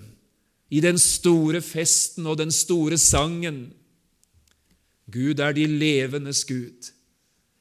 i 0.68 0.80
den 0.84 0.98
store 1.00 1.62
festen 1.64 2.26
og 2.28 2.38
den 2.40 2.52
store 2.52 2.98
sangen. 3.00 3.68
Gud 5.08 5.40
er 5.40 5.54
de 5.56 5.64
levendes 5.66 6.44
Gud, 6.48 6.90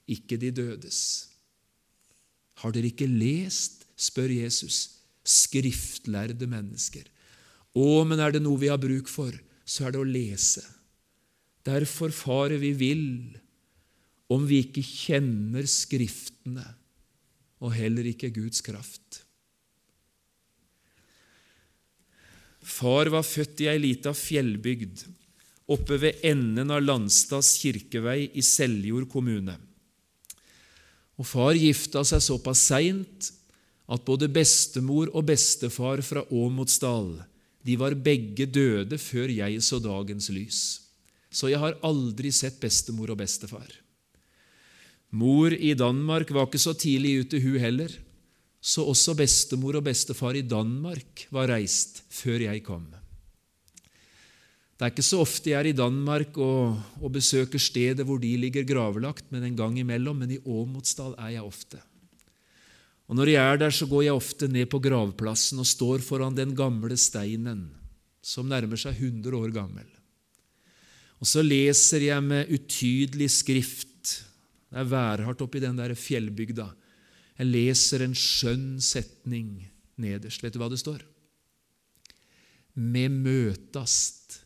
ikke 0.07 0.39
de 0.39 0.51
dødes. 0.51 0.99
Har 2.59 2.73
dere 2.75 2.91
ikke 2.91 3.07
lest, 3.07 3.85
spør 3.95 4.33
Jesus, 4.33 4.97
skriftlærde 5.27 6.47
mennesker. 6.49 7.05
Å, 7.77 8.03
men 8.07 8.19
er 8.19 8.33
det 8.33 8.41
noe 8.43 8.59
vi 8.59 8.71
har 8.71 8.81
bruk 8.81 9.09
for, 9.11 9.31
så 9.67 9.87
er 9.87 9.95
det 9.95 10.01
å 10.01 10.07
lese. 10.07 10.63
Derfor 11.67 12.13
farer 12.15 12.59
vi 12.59 12.71
vill 12.79 13.07
om 14.31 14.43
vi 14.47 14.61
ikke 14.65 14.83
kjenner 14.83 15.67
Skriftene 15.67 16.65
og 17.63 17.73
heller 17.75 18.07
ikke 18.07 18.31
Guds 18.35 18.61
kraft. 18.63 19.23
Far 22.67 23.07
var 23.13 23.23
født 23.23 23.63
i 23.63 23.69
ei 23.71 23.79
lita 23.79 24.11
fjellbygd 24.15 25.05
oppe 25.71 25.97
ved 25.99 26.19
enden 26.27 26.71
av 26.71 26.83
Landstads 26.83 27.53
kirkevei 27.61 28.29
i 28.35 28.43
Seljord 28.43 29.07
kommune. 29.11 29.55
Og 31.17 31.27
Far 31.27 31.57
gifta 31.57 32.03
seg 32.07 32.23
såpass 32.23 32.67
seint 32.69 33.31
at 33.87 34.03
både 34.07 34.29
bestemor 34.31 35.09
og 35.15 35.29
bestefar 35.29 36.03
fra 36.03 36.23
Åmotsdal 36.27 37.15
de 37.67 37.75
var 37.79 37.97
begge 37.99 38.45
døde 38.47 38.99
før 38.99 39.31
jeg 39.31 39.59
så 39.63 39.79
dagens 39.83 40.29
lys. 40.31 40.59
Så 41.31 41.49
jeg 41.51 41.59
har 41.59 41.75
aldri 41.83 42.31
sett 42.31 42.61
bestemor 42.61 43.11
og 43.11 43.19
bestefar. 43.19 43.67
Mor 45.11 45.51
i 45.51 45.73
Danmark 45.75 46.31
var 46.35 46.47
ikke 46.47 46.61
så 46.61 46.73
tidlig 46.75 47.25
ute, 47.25 47.41
hun 47.43 47.59
heller, 47.59 47.91
så 48.61 48.83
også 48.89 49.15
bestemor 49.17 49.77
og 49.79 49.85
bestefar 49.85 50.35
i 50.35 50.45
Danmark 50.45 51.27
var 51.31 51.51
reist 51.53 52.03
før 52.09 52.47
jeg 52.49 52.63
kom. 52.65 52.87
Det 54.77 54.85
er 54.85 54.93
ikke 54.93 55.05
så 55.05 55.23
ofte 55.23 55.49
jeg 55.49 55.57
er 55.57 55.69
i 55.71 55.77
Danmark 55.77 56.37
og, 56.37 56.77
og 57.01 57.13
besøker 57.13 57.61
stedet 57.61 58.05
hvor 58.05 58.19
de 58.21 58.35
ligger 58.37 58.67
gravlagt, 58.67 59.25
men 59.33 59.47
en 59.47 59.57
gang 59.57 59.79
imellom, 59.81 60.19
men 60.21 60.35
i 60.35 60.41
Åmotsdal 60.45 61.15
er 61.17 61.37
jeg 61.37 61.47
ofte. 61.47 61.81
Og 63.07 63.15
Når 63.15 63.31
jeg 63.31 63.41
er 63.41 63.57
der, 63.57 63.71
så 63.71 63.87
går 63.87 64.03
jeg 64.03 64.13
ofte 64.13 64.49
ned 64.51 64.67
på 64.69 64.81
gravplassen 64.83 65.63
og 65.63 65.65
står 65.65 66.03
foran 66.03 66.35
den 66.35 66.53
gamle 66.53 66.97
steinen, 66.99 67.69
som 68.21 68.49
nærmer 68.51 68.77
seg 68.77 68.99
100 68.99 69.33
år 69.33 69.53
gammel. 69.55 69.87
Og 71.17 71.25
så 71.25 71.41
leser 71.41 72.03
jeg 72.03 72.21
med 72.21 72.51
utydelig 72.53 73.31
skrift. 73.33 74.11
Det 74.67 74.77
er 74.77 74.91
værhardt 74.91 75.41
oppi 75.41 75.63
den 75.63 75.79
der 75.79 75.95
fjellbygda. 75.97 76.67
Jeg 77.37 77.49
leser 77.51 78.01
en 78.01 78.15
skjønn 78.17 78.81
setning 78.81 79.67
nederst. 80.01 80.41
Vet 80.43 80.55
du 80.55 80.61
hva 80.61 80.69
det 80.71 80.81
står? 80.81 81.03
Med 82.77 83.13
møtast 83.13 84.39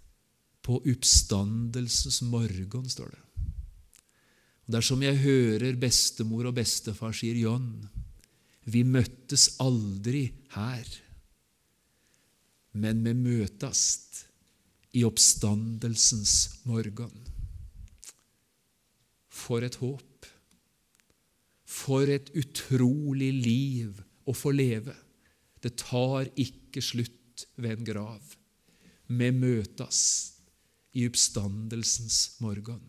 på 0.61 0.77
oppstandelsens 0.79 2.21
morgen, 2.27 2.89
står 2.91 3.13
det. 3.15 3.21
Dersom 4.71 5.01
jeg 5.03 5.19
hører 5.23 5.79
bestemor 5.79 6.47
og 6.47 6.55
bestefar, 6.59 7.15
sier 7.15 7.39
John, 7.39 7.81
vi 8.69 8.83
møttes 8.87 9.57
aldri 9.63 10.27
her, 10.53 10.85
men 12.77 13.01
me 13.03 13.15
møtast 13.17 14.21
i 14.95 15.03
oppstandelsens 15.07 16.61
morgen. 16.69 17.11
For 19.31 19.65
et 19.65 19.79
håp! 19.81 20.10
For 21.81 22.09
et 22.11 22.29
utrolig 22.37 23.31
liv 23.41 24.01
å 24.29 24.35
få 24.37 24.53
leve! 24.53 24.93
Det 25.61 25.75
tar 25.77 26.29
ikke 26.41 26.81
slutt 26.81 27.45
ved 27.61 27.79
en 27.79 27.85
grav. 27.85 28.35
Vi 29.07 29.29
møtes 29.33 30.01
i 30.97 31.05
oppstandelsens 31.09 32.39
morgen. 32.41 32.81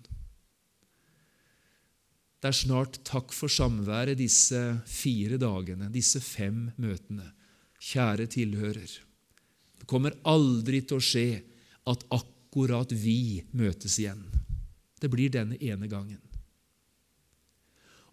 Det 2.43 2.51
er 2.51 2.59
snart 2.59 2.99
takk 3.07 3.31
for 3.37 3.53
samværet 3.53 4.19
disse 4.19 4.59
fire 4.89 5.39
dagene, 5.39 5.93
disse 5.95 6.19
fem 6.25 6.65
møtene. 6.81 7.29
Kjære 7.83 8.27
tilhører, 8.31 8.91
det 9.79 9.89
kommer 9.91 10.15
aldri 10.31 10.81
til 10.87 11.01
å 11.01 11.03
skje 11.03 11.43
at 11.91 12.05
akkurat 12.15 12.93
vi 12.95 13.43
møtes 13.59 13.99
igjen. 13.99 14.23
Det 15.03 15.11
blir 15.11 15.33
denne 15.35 15.59
ene 15.59 15.89
gangen. 15.91 16.32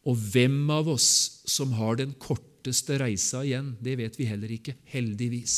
Og 0.07 0.15
hvem 0.31 0.61
av 0.71 0.87
oss 0.91 1.09
som 1.49 1.73
har 1.75 1.99
den 1.99 2.13
korteste 2.21 2.99
reisa 3.01 3.43
igjen, 3.43 3.73
det 3.83 3.97
vet 3.99 4.15
vi 4.19 4.27
heller 4.29 4.51
ikke, 4.53 4.77
heldigvis. 4.93 5.57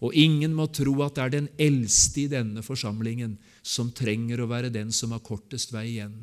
Og 0.00 0.16
ingen 0.16 0.54
må 0.56 0.64
tro 0.72 0.94
at 1.04 1.18
det 1.18 1.24
er 1.24 1.34
den 1.34 1.48
eldste 1.60 2.22
i 2.22 2.30
denne 2.32 2.64
forsamlingen 2.64 3.36
som 3.60 3.92
trenger 3.92 4.40
å 4.40 4.48
være 4.48 4.72
den 4.72 4.92
som 4.96 5.12
har 5.12 5.24
kortest 5.24 5.74
vei 5.74 5.90
igjen. 5.90 6.16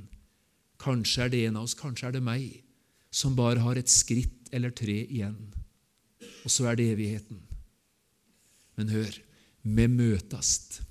Kanskje 0.81 1.25
er 1.25 1.33
det 1.33 1.43
en 1.45 1.59
av 1.59 1.67
oss, 1.67 1.77
kanskje 1.77 2.09
er 2.09 2.17
det 2.17 2.23
meg, 2.25 2.63
som 3.13 3.37
bare 3.37 3.61
har 3.61 3.77
et 3.77 3.89
skritt 3.89 4.49
eller 4.53 4.73
tre 4.73 4.97
igjen. 5.05 5.37
Og 6.45 6.53
så 6.53 6.69
er 6.71 6.79
det 6.79 6.89
evigheten. 6.95 7.41
Men 8.77 8.93
hør, 8.93 9.13
vi 9.61 9.87
møtast. 9.89 10.81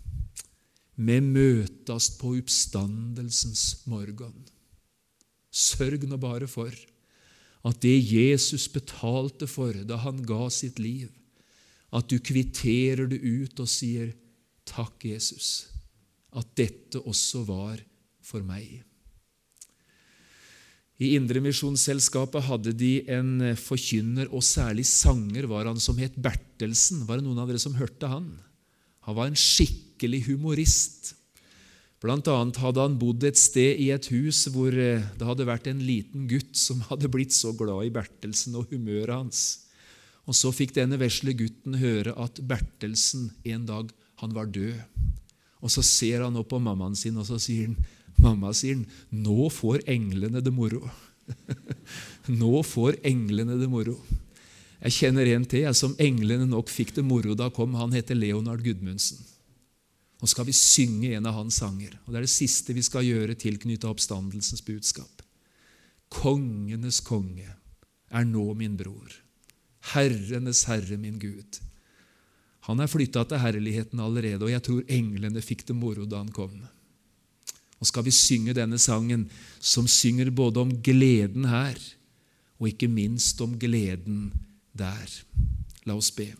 Me 0.97 1.19
møtast 1.23 2.21
på 2.21 2.37
oppstandelsens 2.39 3.87
morgen. 3.91 4.47
Sørg 5.57 6.05
nå 6.09 6.19
bare 6.21 6.49
for 6.51 6.73
at 7.67 7.79
det 7.83 7.97
Jesus 7.97 8.67
betalte 8.71 9.49
for 9.51 9.75
da 9.89 9.99
han 10.05 10.21
ga 10.27 10.47
sitt 10.53 10.79
liv, 10.79 11.09
at 11.97 12.11
du 12.11 12.19
kvitterer 12.21 13.09
det 13.11 13.23
ut 13.23 13.63
og 13.63 13.71
sier, 13.71 14.13
'Takk, 14.67 15.07
Jesus, 15.07 15.71
at 16.35 16.47
dette 16.59 17.01
også 17.01 17.47
var 17.47 17.81
for 18.21 18.43
meg'. 18.43 18.83
I 20.97 21.13
Indremisjonsselskapet 21.17 22.47
hadde 22.49 22.73
de 22.73 23.05
en 23.13 23.53
forkynner, 23.61 24.31
og 24.33 24.45
særlig 24.45 24.87
sanger 24.89 25.47
var 25.47 25.69
han, 25.69 25.81
som 25.81 25.99
het 26.01 26.17
Bertelsen. 26.17 27.05
Var 27.05 27.21
det 27.21 27.27
noen 27.27 27.39
av 27.43 27.51
dere 27.51 27.61
som 27.61 27.77
hørte 27.77 28.09
han? 28.09 28.31
Han 29.05 29.17
var 29.19 29.29
en 29.29 29.37
skikkelig 29.37 30.25
humorist. 30.31 31.13
Blant 32.05 32.29
annet 32.29 32.59
hadde 32.61 32.83
han 32.83 32.99
bodd 33.01 33.25
et 33.25 33.39
sted 33.41 33.81
i 33.81 33.89
et 33.95 34.09
hus 34.13 34.43
hvor 34.53 34.75
eh, 34.75 35.05
det 35.17 35.29
hadde 35.29 35.49
vært 35.49 35.69
en 35.71 35.81
liten 35.81 36.27
gutt 36.29 36.53
som 36.59 36.83
hadde 36.91 37.11
blitt 37.13 37.33
så 37.37 37.55
glad 37.57 37.89
i 37.89 37.93
Bertelsen 37.95 38.59
og 38.59 38.73
humøret 38.73 39.15
hans. 39.15 39.45
Og 40.27 40.35
Så 40.37 40.51
fikk 40.53 40.75
denne 40.77 40.99
vesle 41.01 41.33
gutten 41.39 41.79
høre 41.81 42.13
at 42.21 42.41
Bertelsen 42.43 43.31
en 43.47 43.69
dag 43.69 43.93
han 44.21 44.35
var 44.37 44.51
død. 44.53 44.77
Og 45.65 45.73
Så 45.73 45.85
ser 45.87 46.27
han 46.27 46.37
opp 46.37 46.51
på 46.53 46.61
mammaen 46.61 46.99
sin 46.99 47.17
og 47.17 47.29
så 47.29 47.41
sier 47.41 47.71
han, 47.71 47.79
Mamma 48.17 48.49
sier 48.57 48.79
nå 49.13 49.51
får 49.53 49.83
englene 49.93 50.41
det 50.41 50.53
moro. 50.55 50.87
nå 52.41 52.63
får 52.65 52.97
englene 53.05 53.59
det 53.61 53.69
moro. 53.69 53.97
Jeg 54.81 54.95
kjenner 54.97 55.29
en 55.35 55.45
til 55.45 55.67
jeg, 55.67 55.77
som 55.77 55.97
englene 56.01 56.47
nok 56.49 56.73
fikk 56.73 56.95
det 56.97 57.05
moro 57.05 57.37
da 57.37 57.51
kom. 57.53 57.77
Han 57.77 57.93
heter 57.97 58.17
Leonard 58.17 58.65
Gudmundsen. 58.65 59.21
Nå 60.21 60.29
skal 60.31 60.47
vi 60.49 60.55
synge 60.57 61.13
en 61.17 61.29
av 61.29 61.37
hans 61.37 61.59
sanger. 61.61 61.99
og 62.05 62.13
Det 62.13 62.21
er 62.21 62.27
det 62.27 62.33
siste 62.33 62.75
vi 62.77 62.85
skal 62.85 63.05
gjøre 63.05 63.37
tilknyttet 63.37 63.89
oppstandelsens 63.89 64.65
budskap. 64.65 65.23
Kongenes 66.09 67.03
konge 67.05 67.51
er 68.09 68.25
nå 68.25 68.47
min 68.55 68.77
bror. 68.79 69.13
Herrenes 69.93 70.65
herre, 70.71 70.97
min 70.97 71.19
Gud. 71.21 71.61
Han 72.67 72.81
er 72.83 72.91
flytta 72.91 73.27
til 73.29 73.43
herligheten 73.43 74.01
allerede, 74.03 74.43
og 74.43 74.51
jeg 74.51 74.65
tror 74.67 74.89
englene 74.91 75.43
fikk 75.45 75.67
det 75.69 75.77
moro 75.79 76.07
da 76.09 76.23
han 76.23 76.33
kom. 76.35 76.57
Og 77.77 77.87
skal 77.87 78.07
vi 78.07 78.15
synge 78.15 78.57
denne 78.57 78.79
sangen, 78.81 79.29
som 79.61 79.87
synger 79.87 80.33
både 80.35 80.65
om 80.65 80.73
gleden 80.83 81.47
her 81.51 81.77
og 82.57 82.71
ikke 82.71 82.89
minst 82.89 83.41
om 83.45 83.59
gleden 83.61 84.31
der. 84.73 85.13
La 85.85 85.95
oss 85.95 86.11
be. 86.11 86.33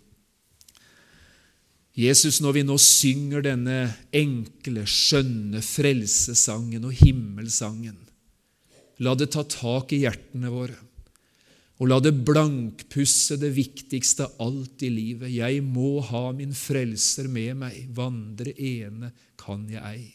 Jesus, 1.97 2.43
når 2.45 2.59
vi 2.59 2.63
nå 2.69 2.75
synger 2.83 3.45
denne 3.47 3.77
enkle, 4.13 4.85
skjønne 4.85 5.63
frelsesangen 5.65 6.85
og 6.85 6.93
himmelsangen, 6.99 7.97
la 9.01 9.15
det 9.17 9.31
ta 9.33 9.47
tak 9.49 9.95
i 9.97 10.03
hjertene 10.03 10.53
våre, 10.53 10.77
og 11.81 11.89
la 11.89 11.99
det 12.01 12.13
blankpusse 12.25 13.37
det 13.41 13.51
viktigste 13.57 14.29
av 14.29 14.45
alt 14.45 14.85
i 14.85 14.93
livet. 14.93 15.33
Jeg 15.33 15.65
må 15.65 15.99
ha 16.05 16.31
min 16.37 16.53
frelser 16.57 17.29
med 17.33 17.57
meg, 17.65 17.83
vandre 17.97 18.53
ene 18.53 19.13
kan 19.41 19.65
jeg 19.69 19.83
ei. 19.85 20.07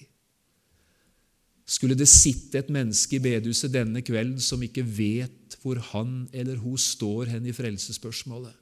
Skulle 1.66 1.98
det 1.98 2.10
sitte 2.10 2.62
et 2.62 2.72
menneske 2.74 3.18
i 3.18 3.24
bedehuset 3.24 3.74
denne 3.74 4.02
kvelden 4.06 4.42
som 4.44 4.62
ikke 4.66 4.84
vet 4.86 5.58
hvor 5.62 5.82
han 5.94 6.26
eller 6.34 6.62
hun 6.62 6.78
står 6.78 7.32
hen 7.32 7.46
i 7.48 7.54
frelsesspørsmålet? 7.56 8.61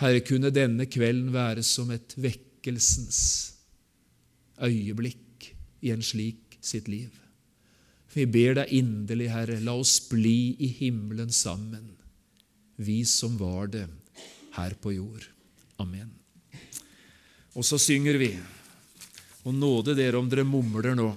Herre, 0.00 0.20
kunne 0.20 0.52
denne 0.52 0.84
kvelden 0.90 1.30
være 1.32 1.62
som 1.64 1.90
et 1.94 2.14
vekkelsens 2.20 3.20
øyeblikk 4.62 5.50
i 5.86 5.92
en 5.94 6.04
slik 6.04 6.58
sitt 6.60 6.90
liv. 6.90 7.12
Vi 8.12 8.24
ber 8.28 8.56
deg 8.60 8.72
inderlig, 8.76 9.30
Herre, 9.32 9.60
la 9.60 9.76
oss 9.76 9.98
bli 10.08 10.56
i 10.64 10.70
himmelen 10.78 11.32
sammen, 11.32 11.94
vi 12.76 13.02
som 13.08 13.36
var 13.40 13.72
det 13.72 13.86
her 14.56 14.76
på 14.80 14.94
jord. 14.96 15.24
Amen. 15.80 16.12
Og 17.56 17.64
så 17.64 17.78
synger 17.80 18.16
vi, 18.20 18.30
og 19.44 19.54
nåde 19.56 19.94
dere 19.96 20.20
om 20.20 20.28
dere 20.28 20.44
mumler 20.48 20.96
nå. 20.96 21.10